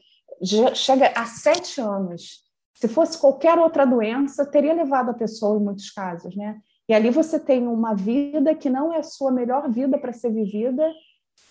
chega 0.76 1.12
a 1.16 1.26
sete 1.26 1.82
anos. 1.82 2.44
Se 2.76 2.88
fosse 2.88 3.18
qualquer 3.18 3.58
outra 3.58 3.86
doença, 3.86 4.46
teria 4.46 4.74
levado 4.74 5.10
a 5.10 5.14
pessoa 5.16 5.58
em 5.58 5.64
muitos 5.64 5.90
casos, 5.90 6.36
né? 6.36 6.60
E 6.88 6.94
ali 6.94 7.10
você 7.10 7.40
tem 7.40 7.68
uma 7.68 7.96
vida 7.96 8.54
que 8.54 8.70
não 8.70 8.94
é 8.94 9.00
a 9.00 9.04
sua 9.04 9.32
melhor 9.32 9.70
vida 9.72 9.98
para 9.98 10.12
ser 10.12 10.32
vivida, 10.32 10.92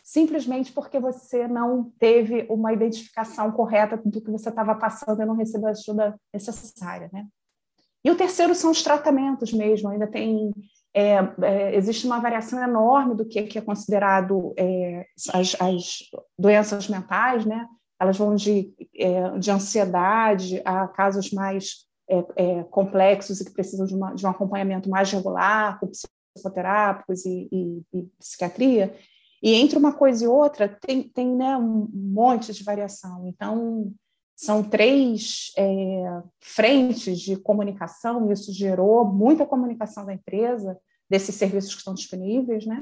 simplesmente 0.05 0.73
porque 0.73 1.01
você 1.01 1.49
não 1.49 1.91
teve 1.99 2.47
uma 2.51 2.73
identificação 2.73 3.51
correta 3.51 3.97
do 3.97 4.21
que 4.21 4.31
você 4.31 4.51
estava 4.51 4.75
passando 4.75 5.23
e 5.23 5.25
não 5.25 5.35
recebeu 5.35 5.69
a 5.69 5.73
ajuda 5.73 6.21
necessária, 6.33 7.09
né? 7.13 7.27
E 8.05 8.11
o 8.11 8.17
terceiro 8.17 8.55
são 8.55 8.71
os 8.71 8.83
tratamentos 8.83 9.53
mesmo. 9.53 9.89
Ainda 9.89 10.07
tem 10.07 10.53
é, 10.95 11.17
é, 11.43 11.75
existe 11.77 12.07
uma 12.07 12.21
variação 12.21 12.63
enorme 12.63 13.15
do 13.15 13.25
que, 13.25 13.43
que 13.45 13.59
é 13.59 13.63
considerado 13.63 14.53
é, 14.59 15.07
as, 15.33 15.57
as, 15.59 15.99
doenças 16.39 16.89
mentais, 16.89 17.47
né? 17.47 17.67
Elas 17.99 18.19
vão 18.19 18.35
de, 18.35 18.75
é, 18.97 19.39
de 19.39 19.51
ansiedade 19.51 20.61
a 20.65 20.87
casos 20.89 21.31
mais 21.31 21.87
é, 22.11 22.25
é, 22.37 22.63
complexos 22.65 23.41
e 23.41 23.45
que 23.45 23.53
precisam 23.53 23.87
de, 23.87 23.95
uma, 23.95 24.13
de, 24.15 24.27
um 24.27 24.29
acompanhamento 24.31 24.91
mais 24.91 25.11
regular, 25.11 25.81
com 25.81 25.91
psicoterápicos 26.35 27.25
e, 27.25 27.49
e, 27.51 27.83
e, 27.95 28.03
psiquiatria. 28.19 28.95
E 29.43 29.55
entre 29.55 29.79
uma 29.79 29.93
coisa 29.93 30.25
e 30.25 30.29
outra 30.29 30.69
tem, 30.69 31.03
tem 31.09 31.35
né, 31.35 31.57
um 31.57 31.89
monte 31.93 32.53
de 32.53 32.63
variação. 32.63 33.27
Então, 33.27 33.93
são 34.45 34.63
três 34.63 35.53
é, 35.57 36.23
frentes 36.41 37.21
de 37.21 37.37
comunicação, 37.37 38.29
e 38.29 38.33
isso 38.33 38.53
gerou 38.53 39.05
muita 39.05 39.47
comunicação 39.47 40.05
da 40.05 40.13
empresa, 40.13 40.77
desses 41.09 41.35
serviços 41.35 41.75
que 41.75 41.79
estão 41.79 41.95
disponíveis, 41.95 42.67
né? 42.67 42.81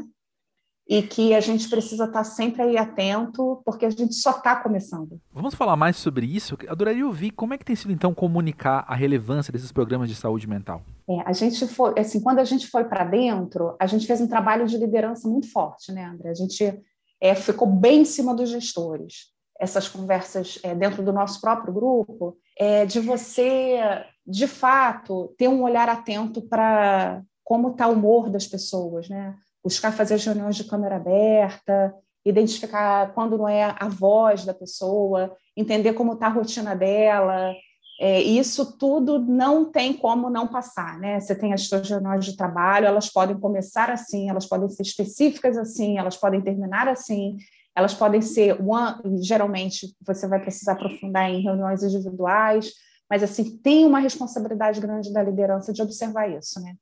e 0.90 1.02
que 1.02 1.34
a 1.34 1.40
gente 1.40 1.68
precisa 1.68 2.06
estar 2.06 2.24
sempre 2.24 2.62
aí 2.62 2.76
atento, 2.76 3.62
porque 3.64 3.86
a 3.86 3.90
gente 3.90 4.12
só 4.12 4.32
está 4.32 4.56
começando. 4.56 5.20
Vamos 5.32 5.54
falar 5.54 5.76
mais 5.76 5.96
sobre 5.96 6.26
isso? 6.26 6.58
Eu 6.60 6.72
adoraria 6.72 7.06
ouvir 7.06 7.30
como 7.30 7.54
é 7.54 7.58
que 7.58 7.64
tem 7.64 7.76
sido, 7.76 7.92
então, 7.92 8.12
comunicar 8.12 8.84
a 8.88 8.94
relevância 8.96 9.52
desses 9.52 9.70
programas 9.70 10.08
de 10.08 10.16
saúde 10.16 10.48
mental. 10.48 10.82
É, 11.08 11.20
a 11.24 11.32
gente 11.32 11.64
foi, 11.68 11.94
assim, 11.96 12.20
quando 12.20 12.40
a 12.40 12.44
gente 12.44 12.66
foi 12.66 12.82
para 12.82 13.04
dentro, 13.04 13.76
a 13.78 13.86
gente 13.86 14.04
fez 14.04 14.20
um 14.20 14.26
trabalho 14.26 14.66
de 14.66 14.76
liderança 14.76 15.28
muito 15.28 15.48
forte, 15.52 15.92
né, 15.92 16.06
André? 16.06 16.30
A 16.30 16.34
gente 16.34 16.82
é, 17.20 17.36
ficou 17.36 17.68
bem 17.68 18.00
em 18.00 18.04
cima 18.04 18.34
dos 18.34 18.48
gestores. 18.48 19.28
Essas 19.60 19.88
conversas 19.88 20.58
é, 20.62 20.74
dentro 20.74 21.02
do 21.02 21.12
nosso 21.12 21.40
próprio 21.40 21.72
grupo, 21.72 22.36
é, 22.58 22.86
de 22.86 22.98
você, 22.98 23.78
de 24.26 24.46
fato, 24.46 25.34
ter 25.36 25.48
um 25.48 25.62
olhar 25.62 25.88
atento 25.88 26.40
para 26.42 27.22
como 27.44 27.72
está 27.72 27.88
o 27.88 27.92
humor 27.92 28.30
das 28.30 28.46
pessoas, 28.46 29.08
né? 29.08 29.34
Buscar 29.62 29.92
fazer 29.92 30.16
reuniões 30.18 30.56
de 30.56 30.64
câmera 30.64 30.96
aberta, 30.96 31.92
identificar 32.24 33.12
quando 33.12 33.36
não 33.36 33.48
é 33.48 33.74
a 33.78 33.88
voz 33.88 34.44
da 34.44 34.54
pessoa, 34.54 35.34
entender 35.56 35.94
como 35.94 36.12
está 36.12 36.26
a 36.26 36.30
rotina 36.30 36.74
dela. 36.76 37.52
É, 38.00 38.20
isso 38.22 38.78
tudo 38.78 39.18
não 39.18 39.70
tem 39.70 39.92
como 39.92 40.30
não 40.30 40.46
passar, 40.46 40.98
né? 40.98 41.20
Você 41.20 41.34
tem 41.34 41.52
as 41.52 41.68
suas 41.68 41.88
reuniões 41.88 42.24
de 42.24 42.36
trabalho, 42.36 42.86
elas 42.86 43.10
podem 43.10 43.38
começar 43.38 43.90
assim, 43.90 44.30
elas 44.30 44.46
podem 44.46 44.68
ser 44.70 44.82
específicas 44.82 45.58
assim, 45.58 45.98
elas 45.98 46.16
podem 46.16 46.40
terminar 46.40 46.88
assim, 46.88 47.36
elas 47.80 47.94
podem 47.94 48.22
ser 48.22 48.56
one, 48.60 49.22
geralmente 49.22 49.94
você 50.06 50.28
vai 50.28 50.40
precisar 50.40 50.72
aprofundar 50.72 51.28
em 51.28 51.42
reuniões 51.42 51.82
individuais, 51.82 52.72
mas 53.10 53.22
assim 53.22 53.58
tem 53.58 53.84
uma 53.84 53.98
responsabilidade 53.98 54.80
grande 54.80 55.12
da 55.12 55.22
liderança 55.22 55.72
de 55.72 55.82
observar 55.82 56.30
isso, 56.30 56.60
né? 56.60 56.74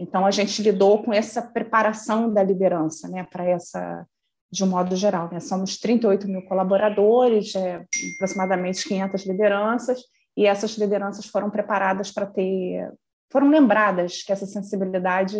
Então 0.00 0.24
a 0.24 0.30
gente 0.30 0.62
lidou 0.62 1.02
com 1.02 1.12
essa 1.12 1.42
preparação 1.42 2.32
da 2.32 2.42
liderança, 2.42 3.08
né, 3.08 3.24
para 3.30 3.44
essa 3.44 4.06
de 4.50 4.62
um 4.62 4.68
modo 4.68 4.94
geral, 4.94 5.28
né? 5.32 5.40
Somos 5.40 5.78
38 5.78 6.28
mil 6.28 6.42
colaboradores, 6.42 7.54
é, 7.56 7.84
aproximadamente 8.14 8.86
500 8.86 9.26
lideranças, 9.26 10.00
e 10.36 10.46
essas 10.46 10.76
lideranças 10.78 11.26
foram 11.26 11.50
preparadas 11.50 12.12
para 12.12 12.26
ter, 12.26 12.92
foram 13.32 13.50
lembradas 13.50 14.22
que 14.22 14.32
essa 14.32 14.46
sensibilidade 14.46 15.36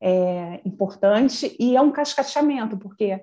é 0.00 0.60
importante 0.64 1.56
e 1.58 1.76
é 1.76 1.80
um 1.80 1.90
cascateamento, 1.90 2.78
porque 2.78 3.20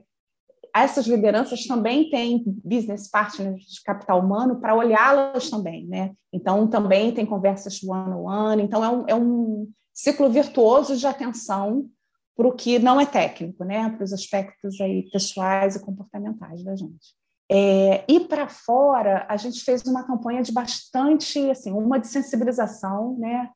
essas 0.83 1.07
lideranças 1.07 1.65
também 1.65 2.09
têm 2.09 2.43
business 2.63 3.09
partners 3.09 3.63
de 3.63 3.81
capital 3.83 4.19
humano 4.19 4.59
para 4.59 4.75
olhá-las 4.75 5.49
também, 5.49 5.88
né? 5.88 6.11
Então, 6.33 6.67
também 6.67 7.13
tem 7.13 7.25
conversas 7.25 7.81
one-on-one, 7.81 8.63
então 8.63 8.83
é 8.83 8.89
um, 8.89 9.05
é 9.07 9.15
um 9.15 9.71
ciclo 9.93 10.29
virtuoso 10.29 10.97
de 10.97 11.07
atenção 11.07 11.89
para 12.35 12.47
o 12.47 12.51
que 12.51 12.77
não 12.77 12.99
é 12.99 13.05
técnico, 13.05 13.63
né? 13.63 13.89
Para 13.91 14.03
os 14.03 14.11
aspectos 14.11 14.81
aí 14.81 15.09
pessoais 15.09 15.77
e 15.77 15.79
comportamentais 15.79 16.61
da 16.63 16.75
gente. 16.75 17.15
É, 17.49 18.03
e 18.07 18.19
para 18.19 18.49
fora, 18.49 19.25
a 19.29 19.38
gente 19.38 19.63
fez 19.63 19.83
uma 19.83 20.05
campanha 20.05 20.41
de 20.41 20.51
bastante, 20.51 21.49
assim, 21.49 21.71
uma 21.71 21.99
de 21.99 22.07
sensibilização, 22.07 23.15
né? 23.17 23.49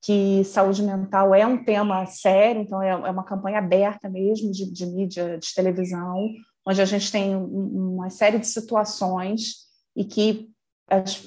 Que 0.00 0.42
saúde 0.44 0.82
mental 0.82 1.34
é 1.34 1.46
um 1.46 1.62
tema 1.62 2.06
sério, 2.06 2.62
então 2.62 2.82
é, 2.82 2.90
é 2.90 3.10
uma 3.10 3.24
campanha 3.24 3.58
aberta 3.58 4.08
mesmo 4.08 4.50
de, 4.50 4.72
de 4.72 4.86
mídia, 4.86 5.38
de 5.38 5.54
televisão, 5.54 6.28
onde 6.66 6.80
a 6.80 6.84
gente 6.84 7.10
tem 7.10 7.34
uma 7.34 8.10
série 8.10 8.38
de 8.38 8.46
situações 8.46 9.66
e 9.96 10.04
que 10.04 10.48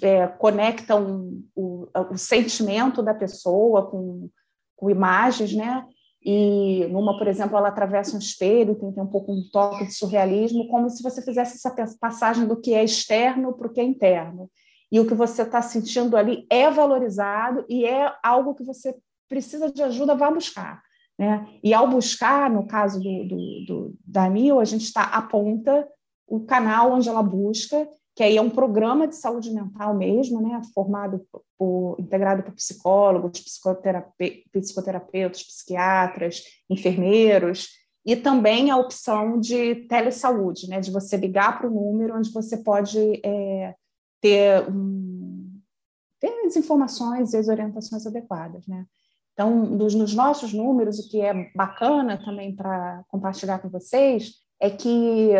é, 0.01 0.27
conectam 0.27 1.41
o, 1.55 1.87
o, 2.11 2.17
sentimento 2.17 3.01
da 3.01 3.13
pessoa 3.13 3.89
com, 3.89 4.29
com 4.75 4.89
imagens, 4.89 5.53
né? 5.53 5.85
E 6.23 6.87
numa, 6.87 7.17
por 7.17 7.27
exemplo, 7.27 7.57
ela 7.57 7.67
atravessa 7.67 8.15
um 8.15 8.19
espelho, 8.19 8.75
tem, 8.75 8.91
tem 8.91 9.03
um 9.03 9.07
pouco 9.07 9.31
um 9.31 9.47
toque 9.51 9.85
de 9.85 9.93
surrealismo, 9.93 10.67
como 10.67 10.89
se 10.89 11.03
você 11.03 11.21
fizesse 11.21 11.55
essa 11.55 11.97
passagem 11.99 12.47
do 12.47 12.59
que 12.59 12.73
é 12.73 12.83
externo 12.83 13.53
para 13.53 13.67
o 13.67 13.71
que 13.71 13.79
é 13.79 13.83
interno. 13.83 14.49
E 14.91 14.99
o 14.99 15.05
que 15.05 15.13
você 15.13 15.43
está 15.43 15.61
sentindo 15.61 16.15
ali 16.15 16.45
é 16.49 16.69
valorizado 16.69 17.65
e 17.69 17.85
é 17.85 18.11
algo 18.23 18.55
que 18.55 18.63
você 18.63 18.95
precisa 19.27 19.71
de 19.71 19.83
ajuda, 19.83 20.15
vá 20.15 20.31
buscar. 20.31 20.81
Né? 21.17 21.47
E 21.63 21.73
ao 21.73 21.89
buscar, 21.89 22.49
no 22.49 22.67
caso 22.67 22.99
do, 22.99 23.27
do, 23.27 23.65
do 23.65 23.97
da 24.05 24.29
Mil, 24.29 24.59
a 24.59 24.65
gente 24.65 24.83
está 24.83 25.03
aponta 25.03 25.87
o 26.27 26.41
canal 26.41 26.91
onde 26.91 27.07
ela 27.07 27.23
busca, 27.23 27.87
que 28.15 28.23
aí 28.23 28.37
é 28.37 28.41
um 28.41 28.49
programa 28.49 29.07
de 29.07 29.15
saúde 29.15 29.51
mental 29.51 29.93
mesmo, 29.93 30.41
né? 30.41 30.61
formado 30.73 31.25
por, 31.57 31.97
integrado 31.99 32.43
por 32.43 32.53
psicólogos, 32.53 33.41
psicoterape, 33.41 34.45
psicoterapeutas, 34.51 35.43
psiquiatras, 35.43 36.43
enfermeiros, 36.69 37.69
e 38.05 38.15
também 38.15 38.69
a 38.69 38.77
opção 38.77 39.39
de 39.39 39.75
telesaúde, 39.87 40.69
né? 40.69 40.79
de 40.79 40.91
você 40.91 41.17
ligar 41.17 41.57
para 41.57 41.67
o 41.67 41.73
número 41.73 42.15
onde 42.17 42.31
você 42.31 42.57
pode 42.57 43.19
é, 43.25 43.75
ter, 44.21 44.69
um, 44.69 45.59
ter 46.19 46.45
as 46.45 46.55
informações 46.55 47.33
e 47.33 47.37
as 47.37 47.47
orientações 47.47 48.05
adequadas. 48.05 48.65
Né? 48.67 48.85
Então, 49.35 49.77
dos, 49.77 49.93
nos 49.93 50.15
nossos 50.15 50.53
números, 50.53 50.97
o 50.97 51.09
que 51.09 51.19
é 51.19 51.51
bacana 51.53 52.17
também 52.17 52.55
para 52.55 53.03
compartilhar 53.09 53.59
com 53.59 53.67
vocês 53.69 54.31
é 54.61 54.69
que 54.69 55.31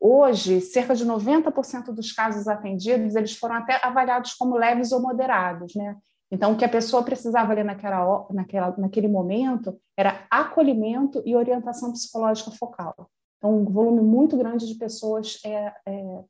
hoje 0.00 0.60
cerca 0.60 0.94
de 0.94 1.04
90% 1.04 1.86
dos 1.86 2.12
casos 2.12 2.46
atendidos 2.46 3.16
eles 3.16 3.36
foram 3.36 3.56
até 3.56 3.84
avaliados 3.84 4.34
como 4.34 4.56
leves 4.56 4.92
ou 4.92 5.02
moderados, 5.02 5.74
né? 5.74 5.96
Então, 6.30 6.52
o 6.52 6.56
que 6.56 6.64
a 6.64 6.68
pessoa 6.68 7.02
precisava 7.02 7.52
ali 7.52 7.62
naquela, 7.62 8.26
naquela, 8.30 8.74
naquele 8.76 9.08
momento 9.08 9.76
era 9.96 10.26
acolhimento 10.30 11.22
e 11.24 11.36
orientação 11.36 11.92
psicológica 11.92 12.50
focal. 12.52 13.08
Então, 13.38 13.58
um 13.58 13.64
volume 13.64 14.00
muito 14.00 14.36
grande 14.36 14.66
de 14.66 14.74
pessoas 14.74 15.38
é, 15.44 15.72
é, 15.86 16.24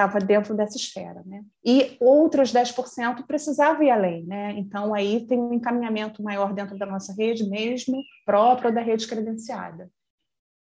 estava 0.00 0.18
dentro 0.18 0.54
dessa 0.54 0.76
esfera. 0.76 1.22
Né? 1.26 1.42
E 1.64 1.96
outros 2.00 2.52
10% 2.52 3.26
precisavam 3.26 3.82
ir 3.82 3.90
além. 3.90 4.24
Né? 4.24 4.54
Então, 4.56 4.94
aí 4.94 5.26
tem 5.26 5.38
um 5.38 5.52
encaminhamento 5.52 6.22
maior 6.22 6.52
dentro 6.52 6.78
da 6.78 6.86
nossa 6.86 7.14
rede 7.14 7.48
mesmo, 7.48 8.02
próprio 8.24 8.72
da 8.72 8.80
rede 8.80 9.06
credenciada. 9.06 9.90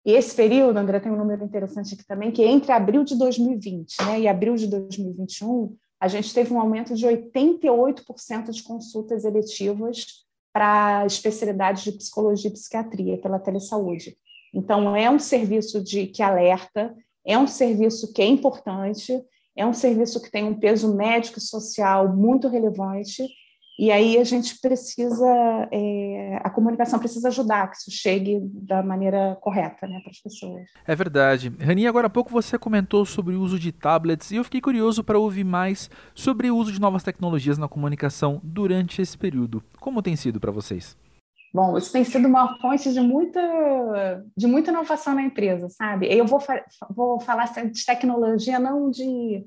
E 0.05 0.11
esse 0.11 0.35
período, 0.35 0.77
André, 0.77 0.99
tem 0.99 1.11
um 1.11 1.17
número 1.17 1.43
interessante 1.43 1.93
aqui 1.93 2.05
também, 2.05 2.31
que 2.31 2.43
entre 2.43 2.71
abril 2.71 3.03
de 3.03 3.17
2020 3.17 3.97
né, 4.05 4.21
e 4.21 4.27
abril 4.27 4.55
de 4.55 4.65
2021, 4.67 5.75
a 5.99 6.07
gente 6.07 6.33
teve 6.33 6.53
um 6.53 6.59
aumento 6.59 6.95
de 6.95 7.05
88% 7.05 8.51
de 8.51 8.63
consultas 8.63 9.25
eletivas 9.25 10.25
para 10.53 11.05
especialidades 11.05 11.83
de 11.83 11.91
psicologia 11.91 12.49
e 12.49 12.53
psiquiatria 12.53 13.17
pela 13.17 13.39
telesaúde. 13.39 14.17
Então, 14.53 14.95
é 14.95 15.09
um 15.09 15.19
serviço 15.19 15.83
de 15.83 16.07
que 16.07 16.23
alerta, 16.23 16.95
é 17.25 17.37
um 17.37 17.47
serviço 17.47 18.13
que 18.13 18.21
é 18.21 18.25
importante, 18.25 19.13
é 19.55 19.65
um 19.65 19.73
serviço 19.73 20.21
que 20.21 20.31
tem 20.31 20.43
um 20.43 20.59
peso 20.59 20.95
médico 20.95 21.39
e 21.39 21.41
social 21.41 22.15
muito 22.15 22.47
relevante, 22.47 23.23
e 23.79 23.91
aí 23.91 24.17
a 24.17 24.25
gente 24.25 24.59
precisa, 24.59 25.25
é, 25.71 26.37
a 26.43 26.49
comunicação 26.49 26.99
precisa 26.99 27.29
ajudar 27.29 27.71
que 27.71 27.77
isso 27.77 27.89
chegue 27.89 28.37
da 28.43 28.83
maneira 28.83 29.37
correta 29.39 29.87
né, 29.87 30.01
para 30.01 30.11
as 30.11 30.19
pessoas. 30.19 30.63
É 30.85 30.93
verdade. 30.93 31.49
Rani, 31.61 31.87
agora 31.87 32.07
há 32.07 32.09
pouco 32.09 32.29
você 32.29 32.59
comentou 32.59 33.05
sobre 33.05 33.35
o 33.35 33.41
uso 33.41 33.57
de 33.57 33.71
tablets 33.71 34.31
e 34.31 34.35
eu 34.35 34.43
fiquei 34.43 34.59
curioso 34.59 35.01
para 35.01 35.17
ouvir 35.17 35.45
mais 35.45 35.89
sobre 36.13 36.51
o 36.51 36.57
uso 36.57 36.73
de 36.73 36.81
novas 36.81 37.03
tecnologias 37.03 37.57
na 37.57 37.69
comunicação 37.69 38.41
durante 38.43 39.01
esse 39.01 39.17
período. 39.17 39.63
Como 39.79 40.01
tem 40.01 40.17
sido 40.17 40.41
para 40.41 40.51
vocês? 40.51 40.97
Bom, 41.53 41.77
isso 41.77 41.91
tem 41.91 42.03
sido 42.03 42.27
uma 42.27 42.59
fonte 42.59 42.93
de 42.93 42.99
muita, 43.01 43.41
de 44.37 44.45
muita 44.45 44.69
inovação 44.71 45.15
na 45.15 45.23
empresa, 45.23 45.67
sabe? 45.69 46.07
Eu 46.07 46.25
vou, 46.25 46.39
vou 46.91 47.19
falar 47.19 47.45
de 47.45 47.85
tecnologia, 47.85 48.59
não 48.59 48.91
de, 48.91 49.45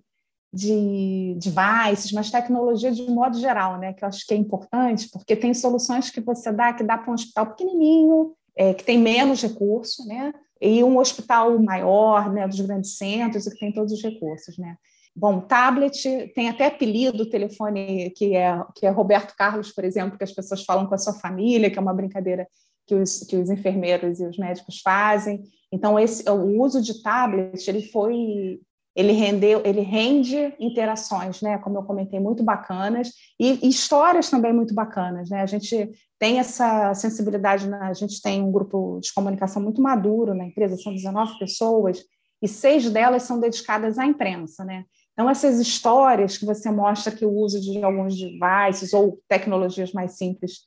de 0.53 1.37
devices, 1.39 2.11
mas 2.13 2.31
tecnologia 2.31 2.91
de 2.91 3.09
modo 3.09 3.39
geral, 3.39 3.79
né? 3.79 3.93
Que 3.93 4.05
eu 4.05 4.09
acho 4.09 4.27
que 4.27 4.35
é 4.35 4.37
importante, 4.37 5.09
porque 5.11 5.37
tem 5.37 5.55
soluções 5.55 6.11
que 6.11 6.21
você 6.21 6.51
dá, 6.51 6.73
que 6.73 6.83
dá 6.83 6.99
para 6.99 7.11
um 7.11 7.15
hospital 7.15 7.47
pequenininho, 7.47 8.35
é, 8.57 8.75
que 8.75 8.85
tem 8.85 8.99
menos 8.99 9.41
recurso, 9.41 10.05
né? 10.07 10.33
E 10.63 10.85
um 10.85 10.99
hospital 10.99 11.59
maior, 11.59 12.33
né, 12.33 12.47
dos 12.47 12.61
grandes 12.61 12.97
centros, 12.97 13.45
que 13.49 13.59
tem 13.59 13.73
todos 13.73 13.93
os 13.93 14.03
recursos, 14.03 14.57
né? 14.57 14.77
Bom, 15.15 15.41
tablet 15.41 16.33
tem 16.35 16.49
até 16.49 16.67
apelido, 16.67 17.29
telefone 17.29 18.11
que 18.11 18.35
é, 18.35 18.59
que 18.75 18.87
é 18.87 18.91
Roberto 18.91 19.35
Carlos, 19.37 19.71
por 19.71 19.85
exemplo, 19.85 20.17
que 20.17 20.25
as 20.25 20.33
pessoas 20.33 20.65
falam 20.65 20.87
com 20.87 20.95
a 20.95 20.99
sua 20.99 21.13
família, 21.13 21.71
que 21.71 21.79
é 21.79 21.83
uma 21.83 21.93
brincadeira 21.93 22.47
que 22.87 22.95
os, 22.95 23.21
que 23.21 23.37
os 23.37 23.51
enfermeiros 23.51 24.21
e 24.21 24.27
os 24.27 24.39
médicos 24.39 24.81
fazem. 24.81 25.43
Então, 25.71 25.99
esse, 25.99 26.29
o 26.31 26.63
uso 26.63 26.81
de 26.81 27.03
tablet 27.03 27.69
ele 27.69 27.83
foi 27.83 28.61
ele 28.95 29.13
rendeu, 29.13 29.63
ele 29.65 29.81
rende 29.81 30.55
interações, 30.61 31.41
né? 31.41 31.57
Como 31.59 31.79
eu 31.79 31.83
comentei, 31.83 32.21
muito 32.21 32.43
bacanas 32.43 33.11
e, 33.41 33.67
e 33.67 33.69
histórias 33.69 34.29
também 34.29 34.53
muito 34.53 34.75
bacanas, 34.75 35.31
né? 35.31 35.41
A 35.41 35.47
gente 35.47 35.91
tem 36.23 36.39
essa 36.39 36.95
sensibilidade, 36.95 37.69
na, 37.69 37.89
a 37.89 37.93
gente 37.93 38.23
tem 38.23 38.41
um 38.41 38.53
grupo 38.53 39.01
de 39.03 39.13
comunicação 39.13 39.61
muito 39.61 39.83
maduro 39.83 40.33
na 40.35 40.45
empresa, 40.45 40.77
são 40.77 40.95
19 40.95 41.37
pessoas 41.37 42.05
e 42.41 42.47
seis 42.47 42.89
delas 42.89 43.25
são 43.25 43.41
dedicadas 43.41 43.99
à 43.99 44.07
imprensa, 44.07 44.65
né? 44.65 44.85
Então, 45.13 45.29
essas 45.29 45.59
histórias 45.59 46.39
que 46.39 46.47
você 46.47 46.71
mostra 46.71 47.11
que 47.11 47.27
o 47.27 47.33
uso 47.33 47.61
de 47.61 47.83
alguns 47.83 48.15
devices 48.15 48.93
ou 48.93 49.21
tecnologias 49.29 49.93
mais 49.93 50.13
simples, 50.17 50.61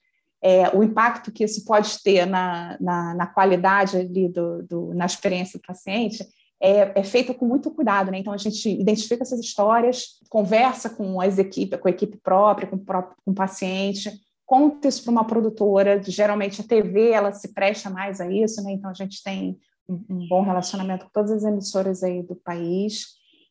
é, 0.44 0.76
o 0.76 0.84
impacto 0.84 1.32
que 1.32 1.46
isso 1.46 1.64
pode 1.64 2.04
ter 2.04 2.26
na, 2.26 2.78
na, 2.82 3.14
na 3.14 3.26
qualidade 3.26 3.96
ali 3.96 4.28
do, 4.28 4.62
do, 4.62 4.94
na 4.94 5.06
experiência 5.06 5.58
do 5.58 5.66
paciente, 5.66 6.22
é, 6.62 7.00
é 7.00 7.04
feito 7.06 7.34
com 7.34 7.46
muito 7.46 7.72
cuidado, 7.72 8.12
né? 8.12 8.20
Então 8.20 8.34
a 8.34 8.38
gente 8.38 8.70
identifica 8.70 9.24
essas 9.24 9.40
histórias, 9.40 10.20
conversa 10.30 10.90
com 10.90 11.22
as 11.22 11.38
equipes, 11.38 11.80
com 11.80 11.88
a 11.88 11.92
equipe 11.92 12.18
própria, 12.18 12.68
com 12.68 12.76
o, 12.76 12.80
próprio, 12.80 13.16
com 13.24 13.32
o 13.32 13.36
paciente, 13.36 14.12
conta 14.46 14.88
isso 14.88 15.04
para 15.04 15.12
uma 15.12 15.26
produtora. 15.26 16.02
Geralmente 16.04 16.62
a 16.62 16.64
TV 16.64 17.10
ela 17.10 17.34
se 17.34 17.54
presta 17.54 17.90
mais 17.90 18.22
a 18.22 18.32
isso, 18.32 18.64
né? 18.64 18.72
Então 18.72 18.90
a 18.90 18.94
gente 18.94 19.24
tem 19.24 19.58
um, 19.88 20.28
bom 20.28 20.42
relacionamento 20.42 21.06
com 21.06 21.12
todas 21.12 21.32
as 21.32 21.44
emissoras 21.44 22.04
aí 22.04 22.24
do 22.24 22.36
país. 22.36 23.08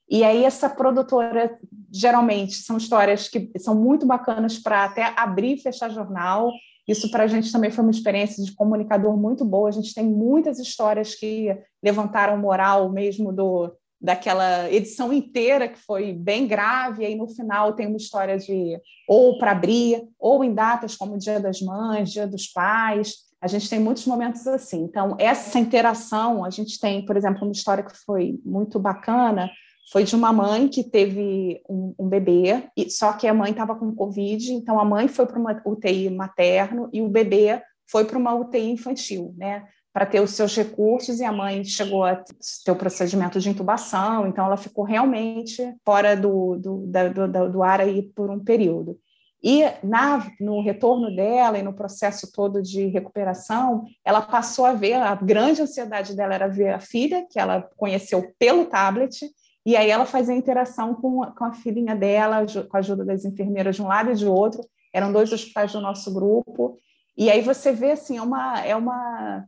E 0.09 0.23
aí 0.23 0.45
essa 0.45 0.69
produtora, 0.69 1.59
geralmente, 1.91 2.57
são 2.57 2.77
histórias 2.77 3.29
que 3.29 3.51
são 3.59 3.75
muito 3.75 4.07
bacanas 4.07 4.59
para 4.59 4.85
até 4.85 5.13
abrir 5.17 5.55
e 5.55 5.61
fechar 5.61 5.91
jornal. 5.91 6.51
Isso 6.87 7.11
para 7.11 7.25
a 7.25 7.27
gente 7.27 7.51
também 7.51 7.71
foi 7.71 7.83
uma 7.83 7.91
experiência 7.91 8.45
de 8.45 8.55
comunicador 8.55 9.17
muito 9.17 9.45
boa. 9.45 9.71
A 9.71 9.73
gente 9.73 9.95
tem 9.95 10.05
muitas 10.05 10.59
histórias 10.59 11.15
que 11.15 11.49
levantaram 11.83 12.37
moral 12.37 12.93
mesmo 12.93 13.33
do 13.33 13.75
daquela 14.01 14.71
edição 14.71 15.13
inteira 15.13 15.69
que 15.69 15.79
foi 15.79 16.13
bem 16.13 16.47
grave, 16.47 17.03
e 17.03 17.07
aí 17.07 17.15
no 17.15 17.29
final 17.29 17.75
tem 17.75 17.87
uma 17.87 17.97
história 17.97 18.37
de 18.39 18.79
ou 19.09 19.39
para 19.39 19.53
abrir, 19.53 20.03
ou 20.19 20.45
em 20.45 20.53
datas 20.55 20.97
como 20.97 21.19
Dia 21.19 21.41
das 21.41 21.61
Mães, 21.61 22.11
Dia 22.11 22.27
dos 22.27 22.47
Pais. 22.47 23.15
A 23.41 23.47
gente 23.47 23.69
tem 23.69 23.79
muitos 23.79 24.07
momentos 24.07 24.47
assim. 24.47 24.85
Então, 24.85 25.17
essa 25.19 25.59
interação, 25.59 26.45
a 26.45 26.51
gente 26.51 26.81
tem, 26.81 27.05
por 27.05 27.17
exemplo, 27.17 27.43
uma 27.43 27.53
história 27.53 27.85
que 27.85 27.97
foi 28.05 28.41
muito 28.45 28.79
bacana, 28.79 29.51
foi 29.93 30.05
de 30.05 30.17
uma 30.17 30.33
mãe 30.33 30.67
que 30.67 30.83
teve 30.83 31.63
um, 31.69 31.95
um 31.99 32.09
bebê, 32.09 32.65
e, 32.77 32.91
só 32.91 33.13
que 33.13 33.27
a 33.27 33.35
mãe 33.35 33.51
estava 33.51 33.75
com 33.75 33.95
Covid, 33.95 34.53
então 34.53 34.81
a 34.81 34.85
mãe 34.85 35.09
foi 35.09 35.27
para 35.27 35.39
uma 35.39 35.63
UTI 35.67 36.09
materno 36.11 36.89
e 36.93 37.03
o 37.03 37.09
bebê 37.09 37.63
foi 37.87 38.05
para 38.05 38.19
uma 38.19 38.35
UTI 38.35 38.71
infantil, 38.71 39.35
né? 39.37 39.65
Para 39.95 40.05
ter 40.05 40.21
os 40.21 40.33
seus 40.33 40.55
recursos, 40.57 41.21
e 41.21 41.25
a 41.25 41.31
mãe 41.31 41.65
chegou 41.65 42.05
a 42.05 42.17
ter 42.17 42.71
o 42.73 42.77
procedimento 42.77 43.39
de 43.39 43.49
intubação, 43.49 44.27
então 44.27 44.45
ela 44.45 44.57
ficou 44.57 44.85
realmente 44.85 45.63
fora 45.85 46.17
do, 46.17 46.59
do, 46.59 46.87
da, 46.89 47.09
do, 47.09 47.53
do 47.53 47.63
ar 47.63 47.81
aí 47.81 48.03
por 48.03 48.29
um 48.29 48.41
período. 48.41 48.99
E 49.41 49.63
na, 49.83 50.27
no 50.41 50.63
retorno 50.63 51.15
dela 51.15 51.59
e 51.59 51.63
no 51.63 51.75
processo 51.75 52.33
todo 52.33 52.61
de 52.61 52.87
recuperação, 52.87 53.85
ela 54.05 54.21
passou 54.21 54.65
a 54.65 54.73
ver, 54.73 54.95
a 54.95 55.15
grande 55.15 55.63
ansiedade 55.63 56.17
dela 56.17 56.35
era 56.35 56.49
ver 56.49 56.71
a 56.71 56.81
filha, 56.81 57.27
que 57.31 57.39
ela 57.39 57.63
conheceu 57.77 58.35
pelo 58.39 58.65
tablet, 58.65 59.31
e 59.67 59.77
aí 59.77 59.91
ela 59.91 60.07
fazia 60.07 60.35
interação 60.35 60.95
com, 60.95 61.21
com 61.33 61.45
a 61.45 61.53
filhinha 61.53 61.95
dela, 61.95 62.45
com 62.69 62.77
a 62.77 62.81
ajuda 62.81 63.05
das 63.05 63.25
enfermeiras 63.25 63.77
de 63.77 63.83
um 63.83 63.87
lado 63.87 64.11
e 64.11 64.15
de 64.15 64.27
outro. 64.27 64.63
Eram 64.93 65.13
dois 65.13 65.33
hospitais 65.33 65.73
do 65.73 65.81
nosso 65.81 66.13
grupo. 66.13 66.79
E 67.17 67.31
aí 67.31 67.41
você 67.41 67.73
vê 67.73 67.93
assim, 67.93 68.19
é 68.19 68.23
uma, 68.23 68.61
é 68.61 68.77
uma, 68.77 69.45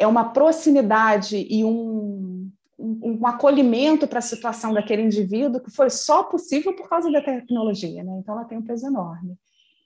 é 0.00 0.06
uma 0.06 0.30
proximidade 0.30 1.46
e 1.50 1.62
um, 1.62 2.50
um, 2.78 3.18
um 3.20 3.26
acolhimento 3.26 4.08
para 4.08 4.18
a 4.18 4.22
situação 4.22 4.72
daquele 4.72 5.02
indivíduo 5.02 5.60
que 5.60 5.70
foi 5.70 5.90
só 5.90 6.22
possível 6.22 6.74
por 6.74 6.88
causa 6.88 7.12
da 7.12 7.20
tecnologia. 7.20 8.02
Né? 8.02 8.16
Então 8.18 8.34
ela 8.34 8.46
tem 8.46 8.56
um 8.56 8.62
peso 8.62 8.86
enorme. 8.86 9.36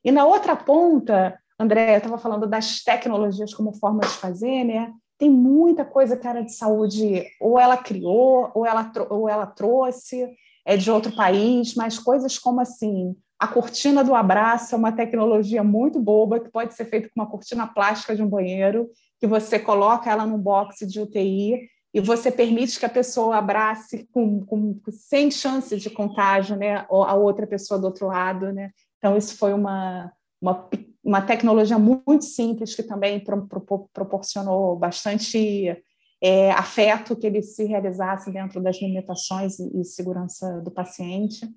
E 0.05 0.13
na 0.13 0.25
outra 0.25 0.55
ponta, 0.55 1.37
André, 1.59 1.95
eu 1.95 1.99
estava 1.99 2.17
falando 2.17 2.47
das 2.47 2.85
tecnologias 2.85 3.53
como 3.53 3.75
forma 3.75 4.03
de 4.03 4.09
fazer, 4.09 4.63
né? 4.63 4.93
tem 5.19 5.29
muita 5.29 5.85
coisa 5.85 6.17
que 6.17 6.27
a 6.29 6.31
área 6.31 6.45
de 6.45 6.55
saúde 6.55 7.25
ou 7.41 7.59
ela 7.59 7.77
criou 7.77 8.53
ou 8.55 8.65
ela, 8.65 8.93
ou 9.11 9.29
ela 9.29 9.47
trouxe 9.47 10.29
é 10.65 10.77
de 10.77 10.91
outro 10.93 11.15
país, 11.15 11.75
mas 11.75 11.99
coisas 11.99 12.39
como 12.39 12.61
assim 12.61 13.17
a 13.39 13.49
cortina 13.49 14.05
do 14.05 14.15
abraço 14.15 14.75
é 14.75 14.79
uma 14.79 14.93
tecnologia 14.93 15.63
muito 15.63 16.01
boba 16.01 16.39
que 16.39 16.51
pode 16.51 16.73
ser 16.75 16.85
feita 16.85 17.09
com 17.09 17.21
uma 17.21 17.29
cortina 17.29 17.67
plástica 17.67 18.15
de 18.15 18.23
um 18.23 18.29
banheiro 18.29 18.89
que 19.25 19.27
você 19.27 19.59
coloca 19.59 20.11
ela 20.11 20.27
num 20.27 20.37
box 20.37 20.87
de 20.87 21.01
UTI 21.01 21.71
e 21.95 21.99
você 21.99 22.31
permite 22.31 22.79
que 22.79 22.85
a 22.85 22.91
pessoa 22.91 23.39
abrace 23.39 24.07
com, 24.13 24.45
com 24.45 24.79
sem 24.91 25.31
chance 25.31 25.75
de 25.79 25.89
contágio, 25.89 26.57
né, 26.57 26.85
a 26.91 27.15
outra 27.15 27.47
pessoa 27.47 27.81
do 27.81 27.87
outro 27.87 28.09
lado, 28.09 28.53
né? 28.53 28.71
Então 28.99 29.17
isso 29.17 29.39
foi 29.39 29.55
uma 29.55 30.13
uma 30.43 30.69
uma 31.03 31.23
tecnologia 31.23 31.79
muito 31.79 32.25
simples 32.25 32.75
que 32.75 32.83
também 32.83 33.19
pro, 33.19 33.47
pro, 33.47 33.89
proporcionou 33.95 34.77
bastante 34.77 35.75
é, 36.23 36.51
afeto 36.51 37.17
que 37.17 37.27
ele 37.27 37.41
se 37.41 37.65
realizasse 37.65 38.31
dentro 38.31 38.61
das 38.61 38.77
limitações 38.77 39.59
e, 39.59 39.81
e, 39.81 39.85
segurança 39.85 40.61
do 40.61 40.71
paciente. 40.71 41.49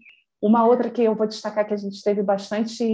Uma 0.42 0.66
outra 0.66 0.90
que 0.90 1.02
eu 1.02 1.16
vou 1.16 1.28
destacar 1.28 1.68
que 1.68 1.74
a 1.74 1.78
gente 1.78 2.02
teve 2.02 2.24
bastante 2.24 2.86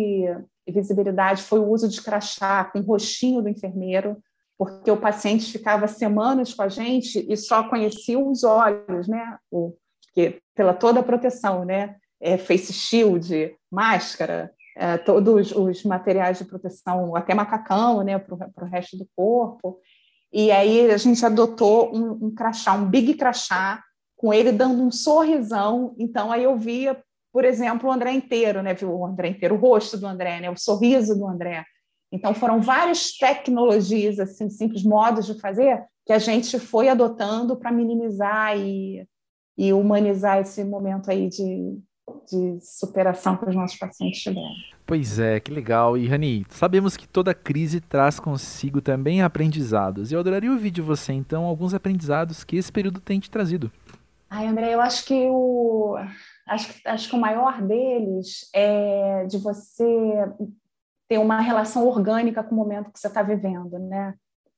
visibilidade 0.67 1.43
foi 1.43 1.59
o 1.59 1.69
uso 1.69 1.87
de 1.87 2.01
crachá 2.01 2.65
com 2.65 2.79
o 2.79 2.83
rostinho 2.83 3.41
do 3.41 3.49
enfermeiro, 3.49 4.17
porque 4.65 4.91
o 4.91 4.97
paciente 4.97 5.51
ficava 5.51 5.87
semanas 5.87 6.53
com 6.53 6.61
a 6.61 6.69
gente 6.69 7.25
e 7.29 7.35
só 7.35 7.63
conhecia 7.67 8.19
os 8.19 8.43
olhos, 8.43 9.07
né? 9.07 9.37
O, 9.51 9.75
pela 10.55 10.73
toda 10.73 10.99
a 10.99 11.03
proteção, 11.03 11.65
né? 11.65 11.95
É, 12.21 12.37
face 12.37 12.71
shield, 12.71 13.55
máscara, 13.71 14.51
é, 14.75 14.97
todos 14.97 15.51
os 15.51 15.83
materiais 15.83 16.37
de 16.39 16.45
proteção, 16.45 17.15
até 17.15 17.33
macacão, 17.33 18.03
né, 18.03 18.17
para 18.17 18.65
o 18.65 18.69
resto 18.69 18.97
do 18.97 19.07
corpo. 19.15 19.79
E 20.31 20.51
aí 20.51 20.89
a 20.89 20.97
gente 20.97 21.23
adotou 21.25 21.95
um, 21.95 22.27
um 22.27 22.33
crachá, 22.33 22.73
um 22.73 22.85
big 22.85 23.13
crachá, 23.13 23.83
com 24.17 24.33
ele 24.33 24.51
dando 24.51 24.81
um 24.81 24.91
sorrisão. 24.91 25.93
Então 25.99 26.31
aí 26.31 26.43
eu 26.43 26.57
via, 26.57 26.99
por 27.31 27.45
exemplo, 27.45 27.89
o 27.89 27.91
André 27.91 28.13
inteiro, 28.13 28.63
né, 28.63 28.73
viu 28.73 28.91
o 28.91 29.05
André 29.05 29.29
inteiro, 29.29 29.55
o 29.55 29.59
rosto 29.59 29.97
do 29.97 30.07
André, 30.07 30.39
né, 30.39 30.49
o 30.49 30.57
sorriso 30.57 31.15
do 31.15 31.27
André. 31.27 31.63
Então 32.13 32.31
foram 32.35 32.61
várias 32.61 33.11
tecnologias 33.17 34.19
assim, 34.19 34.47
simples 34.47 34.83
modos 34.83 35.25
de 35.25 35.33
fazer 35.39 35.83
que 36.05 36.13
a 36.13 36.19
gente 36.19 36.59
foi 36.59 36.87
adotando 36.87 37.55
para 37.55 37.71
minimizar 37.71 38.55
e, 38.55 39.07
e 39.57 39.73
humanizar 39.73 40.37
esse 40.37 40.63
momento 40.63 41.09
aí 41.09 41.27
de, 41.27 41.79
de 42.29 42.59
superação 42.61 43.35
que 43.35 43.49
os 43.49 43.55
nossos 43.55 43.79
pacientes 43.79 44.21
tiveram. 44.21 44.51
Pois 44.85 45.17
é, 45.17 45.39
que 45.39 45.49
legal. 45.49 45.97
E 45.97 46.07
Rani, 46.07 46.45
sabemos 46.49 46.95
que 46.95 47.07
toda 47.07 47.33
crise 47.33 47.81
traz 47.81 48.19
consigo 48.19 48.79
também 48.79 49.23
aprendizados. 49.23 50.11
E 50.11 50.13
eu 50.13 50.19
adoraria 50.19 50.51
ouvir 50.51 50.69
de 50.69 50.81
você, 50.81 51.13
então, 51.13 51.45
alguns 51.45 51.73
aprendizados 51.73 52.43
que 52.43 52.57
esse 52.57 52.71
período 52.71 52.99
tem 52.99 53.19
te 53.19 53.31
trazido. 53.31 53.71
Ai, 54.29 54.47
André, 54.47 54.73
eu 54.73 54.81
acho 54.81 55.05
que 55.05 55.27
o 55.29 55.95
acho, 56.47 56.73
acho 56.85 57.09
que 57.09 57.15
o 57.15 57.19
maior 57.19 57.61
deles 57.61 58.49
é 58.53 59.25
de 59.25 59.37
você 59.37 59.83
ter 61.13 61.19
uma 61.19 61.39
relação 61.39 61.87
orgânica 61.87 62.43
com 62.43 62.55
o 62.55 62.57
momento 62.57 62.91
que 62.91 62.99
você 62.99 63.05
está 63.05 63.21
vivendo, 63.21 63.77
né? 63.77 64.15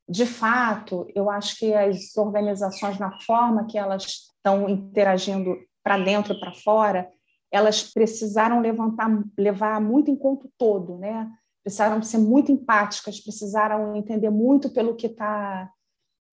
De 0.08 0.26
fato, 0.26 1.06
eu 1.14 1.30
acho 1.30 1.60
que 1.60 1.74
as 1.74 2.16
organizações, 2.16 2.98
na 2.98 3.12
forma 3.24 3.66
que 3.66 3.78
elas 3.78 4.32
estão 4.38 4.70
interagindo 4.70 5.58
para 5.84 5.98
dentro 5.98 6.34
e 6.34 6.40
para 6.40 6.54
fora, 6.54 7.12
elas 7.52 7.84
precisaram 7.84 8.62
levantar, 8.62 9.10
levar 9.38 9.82
muito 9.82 10.10
em 10.10 10.16
conta 10.16 10.46
o 10.46 10.52
todo, 10.58 10.98
né? 10.98 11.30
Precisaram 11.62 12.02
ser 12.02 12.20
muito 12.20 12.54
empáticas, 12.54 13.20
precisaram 13.20 13.94
entender 13.94 14.30
muito 14.30 14.70
pelo 14.70 14.96
que 14.96 15.08
está, 15.08 15.70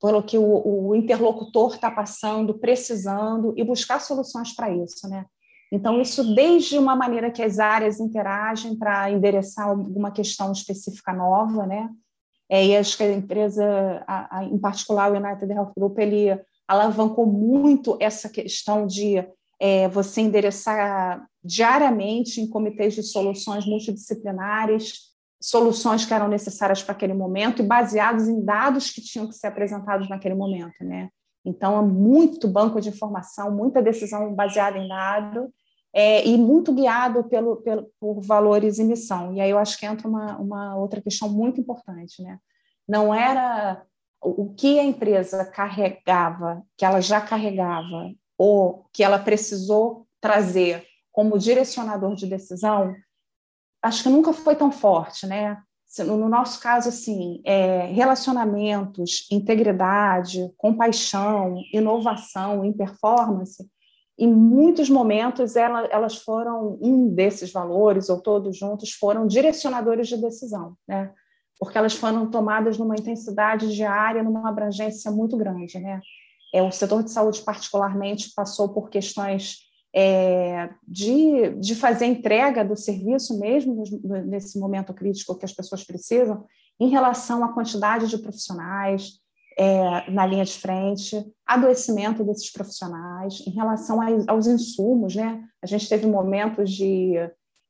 pelo 0.01 0.23
que 0.23 0.39
o, 0.39 0.89
o 0.89 0.95
interlocutor 0.95 1.75
está 1.75 1.91
passando, 1.91 2.61
precisando 2.61 3.55
e 3.57 3.65
buscar 3.65 4.01
soluções 4.01 4.55
para 4.55 4.71
isso, 4.71 5.09
né? 5.09 5.27
Então 5.73 6.03
isso 6.03 6.35
desde 6.35 6.77
uma 6.79 6.95
maneira 6.95 7.31
que 7.31 7.43
as 7.43 7.59
áreas 7.59 7.99
interagem 7.99 8.77
para 8.77 9.11
endereçar 9.11 9.69
alguma 9.69 10.11
questão 10.11 10.53
específica 10.53 11.15
nova, 11.15 11.67
né? 11.67 11.89
É, 12.47 12.67
e 12.67 12.77
acho 12.77 12.99
que 12.99 13.03
a 13.03 13.11
empresa, 13.11 14.05
a, 14.07 14.41
a, 14.41 14.45
em 14.45 14.59
particular 14.59 15.11
o 15.11 15.17
United 15.17 15.51
Health 15.51 15.73
Group, 15.75 15.99
ele 15.99 16.39
alavancou 16.69 17.25
muito 17.25 17.97
essa 17.99 18.29
questão 18.29 18.87
de 18.87 19.27
é, 19.59 19.89
você 19.89 20.21
endereçar 20.21 21.27
diariamente 21.43 22.43
em 22.43 22.51
comitês 22.51 22.93
de 22.93 23.03
soluções 23.03 23.65
multidisciplinares, 23.65 25.13
soluções 25.41 26.05
que 26.05 26.13
eram 26.13 26.29
necessárias 26.29 26.83
para 26.83 26.93
aquele 26.93 27.15
momento 27.15 27.63
e 27.63 27.67
baseados 27.67 28.29
em 28.29 28.45
dados 28.45 28.91
que 28.91 29.01
tinham 29.01 29.27
que 29.27 29.35
ser 29.35 29.47
apresentados 29.47 30.11
naquele 30.11 30.35
momento, 30.35 30.85
né? 30.85 31.09
Então, 31.43 31.79
é 31.79 31.83
muito 31.83 32.47
banco 32.47 32.79
de 32.79 32.91
informação, 32.91 33.51
muita 33.51 33.81
decisão 33.81 34.35
baseada 34.35 34.77
em 34.77 34.87
dado 34.87 35.51
é, 35.95 36.27
e 36.27 36.37
muito 36.39 36.73
guiado 36.73 37.25
pelo, 37.25 37.57
pelo, 37.57 37.91
por 38.01 38.21
valores 38.21 38.79
e 38.79 38.85
missão. 38.85 39.35
E 39.35 39.41
aí 39.41 39.51
eu 39.51 39.59
acho 39.59 39.79
que 39.79 39.87
entra 39.87 40.09
uma, 40.09 40.39
uma 40.39 40.77
outra 40.77 41.01
questão 41.01 41.29
muito 41.29 41.61
importante, 41.61 42.23
né? 42.23 42.39
Não 42.89 43.15
era 43.15 43.83
o 44.21 44.55
que 44.55 44.79
a 44.79 44.85
empresa 44.85 45.45
carregava, 45.45 46.63
que 46.77 46.85
ela 46.85 47.01
já 47.01 47.21
carregava 47.21 48.13
ou 48.39 48.87
que 48.93 49.03
ela 49.03 49.19
precisou 49.19 50.07
trazer 50.21 50.87
como 51.11 51.39
direcionador 51.39 52.15
de 52.15 52.27
decisão, 52.27 52.95
acho 53.83 54.03
que 54.03 54.09
nunca 54.09 54.33
foi 54.33 54.57
tão 54.57 54.73
forte, 54.73 55.27
né? 55.27 55.61
No 55.99 56.27
nosso 56.27 56.59
caso, 56.59 56.89
assim, 56.89 57.43
é, 57.45 57.85
relacionamentos, 57.87 59.27
integridade, 59.31 60.51
compaixão, 60.57 61.61
inovação, 61.71 62.65
em 62.65 62.73
performance, 62.73 63.69
em 64.18 64.33
muitos 64.33 64.90
momentos 64.90 65.57
ela, 65.57 65.87
elas 65.87 66.16
foram 66.16 66.79
um 66.81 67.09
desses 67.09 67.53
valores 67.53 68.09
ou 68.09 68.20
todos 68.20 68.57
juntos 68.57 68.92
foram 68.92 69.27
direcionadores 69.27 70.09
de 70.09 70.16
decisão, 70.16 70.77
né? 70.87 71.12
Porque 71.59 71.79
elas 71.79 71.94
foram 71.94 72.31
tomadas 72.31 72.77
numa 72.77 72.94
intensidade 72.94 73.72
diária, 73.75 74.22
numa 74.22 74.48
abrangência 74.48 75.11
muito 75.11 75.37
grande, 75.37 75.79
né? 75.79 76.01
É, 76.55 76.62
o 76.62 76.70
setor 76.70 77.03
de 77.03 77.11
saúde, 77.11 77.40
particularmente, 77.40 78.33
passou 78.35 78.68
por 78.68 78.90
questões 78.90 79.59
é, 79.94 80.70
de, 80.87 81.51
de 81.61 81.75
fazer 81.75 82.07
entrega 82.07 82.64
do 82.64 82.77
serviço 82.77 83.38
mesmo 83.38 83.83
nesse 84.27 84.59
momento 84.59 84.92
crítico 84.92 85.38
que 85.38 85.44
as 85.44 85.53
pessoas 85.53 85.85
precisam, 85.85 86.44
em 86.79 86.88
relação 86.88 87.44
à 87.44 87.53
quantidade 87.53 88.09
de 88.09 88.18
profissionais 88.18 89.22
é, 89.59 90.11
na 90.11 90.27
linha 90.27 90.45
de 90.45 90.53
frente, 90.53 91.25
adoecimento 91.47 92.25
desses 92.25 92.51
profissionais, 92.51 93.43
em 93.47 93.51
relação 93.51 93.99
aos 94.29 94.47
insumos, 94.47 95.15
né? 95.15 95.43
A 95.62 95.67
gente 95.67 95.88
teve 95.88 96.07
momentos 96.07 96.71
de 96.71 97.15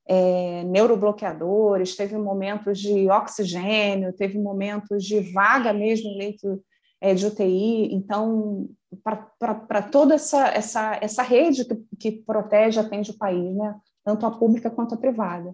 é, 0.07 0.65
neurobloqueadores, 0.65 1.97
teve 1.97 2.17
momentos 2.17 2.79
de 2.79 3.09
oxigênio, 3.09 4.13
teve 4.13 4.39
momentos 4.39 5.05
de 5.05 5.21
vaga 5.33 5.73
mesmo 5.73 6.09
em 6.11 6.19
leito 6.19 6.63
é, 7.01 7.15
de 7.15 7.27
UTI. 7.27 7.95
Então, 7.95 8.69
para 9.03 9.83
toda 9.83 10.15
essa, 10.15 10.49
essa, 10.49 10.99
essa 11.01 11.23
rede 11.23 11.65
que, 11.65 11.77
que 11.99 12.13
protege, 12.13 12.81
atende 12.81 13.11
o 13.11 13.19
país, 13.19 13.55
né? 13.55 13.75
tanto 14.05 14.27
a 14.27 14.31
pública 14.31 14.71
quanto 14.71 14.95
a 14.95 14.99
privada. 14.99 15.51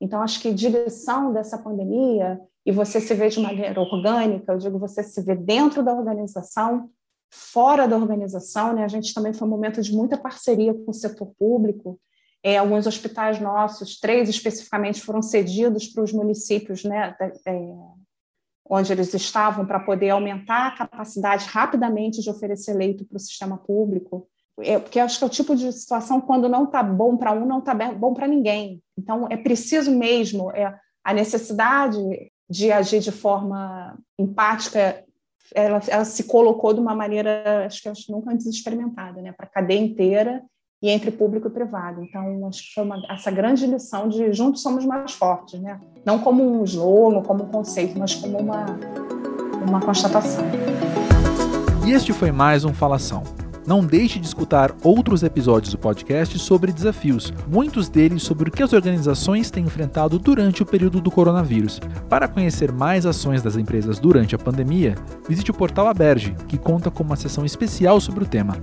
Então, 0.00 0.22
acho 0.22 0.40
que 0.40 0.52
direção 0.52 1.32
dessa 1.32 1.58
pandemia, 1.58 2.40
e 2.64 2.72
você 2.72 3.00
se 3.00 3.12
vê 3.14 3.28
de 3.28 3.40
maneira 3.40 3.80
orgânica, 3.80 4.52
eu 4.52 4.58
digo, 4.58 4.78
você 4.78 5.02
se 5.02 5.22
vê 5.22 5.34
dentro 5.34 5.82
da 5.82 5.92
organização, 5.92 6.90
fora 7.30 7.86
da 7.86 7.96
organização, 7.96 8.72
né? 8.72 8.84
A 8.84 8.88
gente 8.88 9.14
também 9.14 9.32
foi 9.32 9.46
um 9.46 9.50
momento 9.50 9.82
de 9.82 9.92
muita 9.92 10.16
parceria 10.16 10.74
com 10.74 10.90
o 10.90 10.94
setor 10.94 11.32
público. 11.38 12.00
É, 12.42 12.56
alguns 12.56 12.86
hospitais 12.86 13.40
nossos, 13.40 14.00
três 14.00 14.28
especificamente, 14.28 15.02
foram 15.02 15.20
cedidos 15.20 15.86
para 15.86 16.02
os 16.02 16.12
municípios, 16.12 16.82
né? 16.84 17.14
É, 17.46 17.74
onde 18.70 18.92
eles 18.92 19.12
estavam, 19.12 19.66
para 19.66 19.80
poder 19.80 20.10
aumentar 20.10 20.68
a 20.68 20.76
capacidade 20.76 21.44
rapidamente 21.46 22.22
de 22.22 22.30
oferecer 22.30 22.72
leito 22.72 23.04
para 23.04 23.16
o 23.16 23.20
sistema 23.20 23.58
público. 23.58 24.28
É, 24.58 24.78
porque 24.78 24.98
acho 24.98 25.18
que 25.18 25.24
é 25.24 25.26
o 25.26 25.30
tipo 25.30 25.54
de 25.56 25.72
situação 25.72 26.20
quando 26.20 26.48
não 26.48 26.64
está 26.64 26.82
bom 26.82 27.16
para 27.16 27.32
um, 27.32 27.46
não 27.46 27.60
está 27.60 27.74
bom 27.74 28.12
para 28.12 28.26
ninguém. 28.26 28.82
Então, 28.98 29.26
é 29.30 29.36
preciso 29.36 29.90
mesmo, 29.90 30.50
é, 30.50 30.74
a 31.04 31.14
necessidade 31.14 31.98
de 32.48 32.72
agir 32.72 33.00
de 33.00 33.12
forma 33.12 33.96
empática, 34.18 35.02
ela, 35.54 35.80
ela 35.88 36.04
se 36.04 36.24
colocou 36.24 36.74
de 36.74 36.80
uma 36.80 36.94
maneira, 36.94 37.64
acho 37.66 37.82
que 37.82 37.88
acho, 37.88 38.12
nunca 38.12 38.32
antes 38.32 38.46
experimentada, 38.46 39.22
né, 39.22 39.32
para 39.32 39.46
a 39.46 39.50
cadeia 39.50 39.80
inteira 39.80 40.42
e 40.82 40.88
entre 40.88 41.10
público 41.10 41.48
e 41.48 41.50
privado. 41.50 42.02
Então, 42.02 42.46
acho 42.48 42.62
que 42.62 42.74
foi 42.74 42.84
uma, 42.84 43.00
essa 43.10 43.30
grande 43.30 43.66
lição 43.66 44.08
de 44.08 44.32
juntos 44.32 44.62
somos 44.62 44.84
mais 44.84 45.12
fortes, 45.12 45.60
né? 45.60 45.78
não 46.04 46.18
como 46.18 46.42
um 46.42 46.64
slogan, 46.64 47.22
como 47.22 47.44
um 47.44 47.48
conceito, 47.48 47.98
mas 47.98 48.14
como 48.14 48.38
uma, 48.38 48.66
uma 49.66 49.80
constatação. 49.80 50.44
E 51.86 51.92
este 51.92 52.12
foi 52.12 52.32
mais 52.32 52.64
um 52.64 52.72
Falação. 52.72 53.22
Não 53.70 53.86
deixe 53.86 54.18
de 54.18 54.26
escutar 54.26 54.74
outros 54.82 55.22
episódios 55.22 55.70
do 55.70 55.78
podcast 55.78 56.36
sobre 56.40 56.72
desafios, 56.72 57.32
muitos 57.46 57.88
deles 57.88 58.24
sobre 58.24 58.48
o 58.48 58.52
que 58.52 58.64
as 58.64 58.72
organizações 58.72 59.48
têm 59.48 59.64
enfrentado 59.64 60.18
durante 60.18 60.60
o 60.60 60.66
período 60.66 61.00
do 61.00 61.08
coronavírus. 61.08 61.78
Para 62.08 62.26
conhecer 62.26 62.72
mais 62.72 63.06
ações 63.06 63.42
das 63.42 63.54
empresas 63.54 64.00
durante 64.00 64.34
a 64.34 64.38
pandemia, 64.38 64.96
visite 65.28 65.52
o 65.52 65.54
portal 65.54 65.86
Aberge, 65.86 66.34
que 66.48 66.58
conta 66.58 66.90
com 66.90 67.04
uma 67.04 67.14
seção 67.14 67.44
especial 67.44 68.00
sobre 68.00 68.24
o 68.24 68.26
tema. 68.26 68.56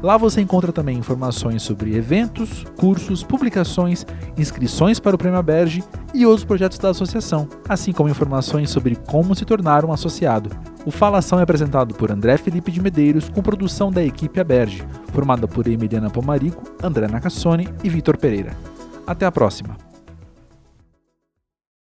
Lá 0.00 0.16
você 0.16 0.40
encontra 0.40 0.70
também 0.70 0.98
informações 0.98 1.60
sobre 1.64 1.96
eventos, 1.96 2.64
cursos, 2.76 3.24
publicações, 3.24 4.06
inscrições 4.38 5.00
para 5.00 5.16
o 5.16 5.18
Prêmio 5.18 5.40
Aberge 5.40 5.82
e 6.14 6.24
outros 6.24 6.44
projetos 6.44 6.78
da 6.78 6.90
associação, 6.90 7.48
assim 7.68 7.90
como 7.90 8.08
informações 8.08 8.70
sobre 8.70 8.94
como 8.94 9.34
se 9.34 9.44
tornar 9.44 9.84
um 9.84 9.92
associado. 9.92 10.48
O 10.86 10.90
Falação 10.90 11.38
é 11.38 11.42
apresentado 11.42 11.94
por 11.94 12.12
André 12.12 12.36
Felipe 12.36 12.70
de 12.70 12.80
Medeiros, 12.80 13.30
com 13.30 13.40
produção 13.40 13.90
da 13.90 14.04
equipe 14.04 14.38
Aberge, 14.38 14.84
formada 15.12 15.48
por 15.48 15.66
Emiliana 15.66 16.10
Pomarico, 16.10 16.62
André 16.82 17.08
Nacassone 17.08 17.68
e 17.82 17.88
Vitor 17.88 18.18
Pereira. 18.18 18.54
Até 19.06 19.24
a 19.24 19.32
próxima! 19.32 19.93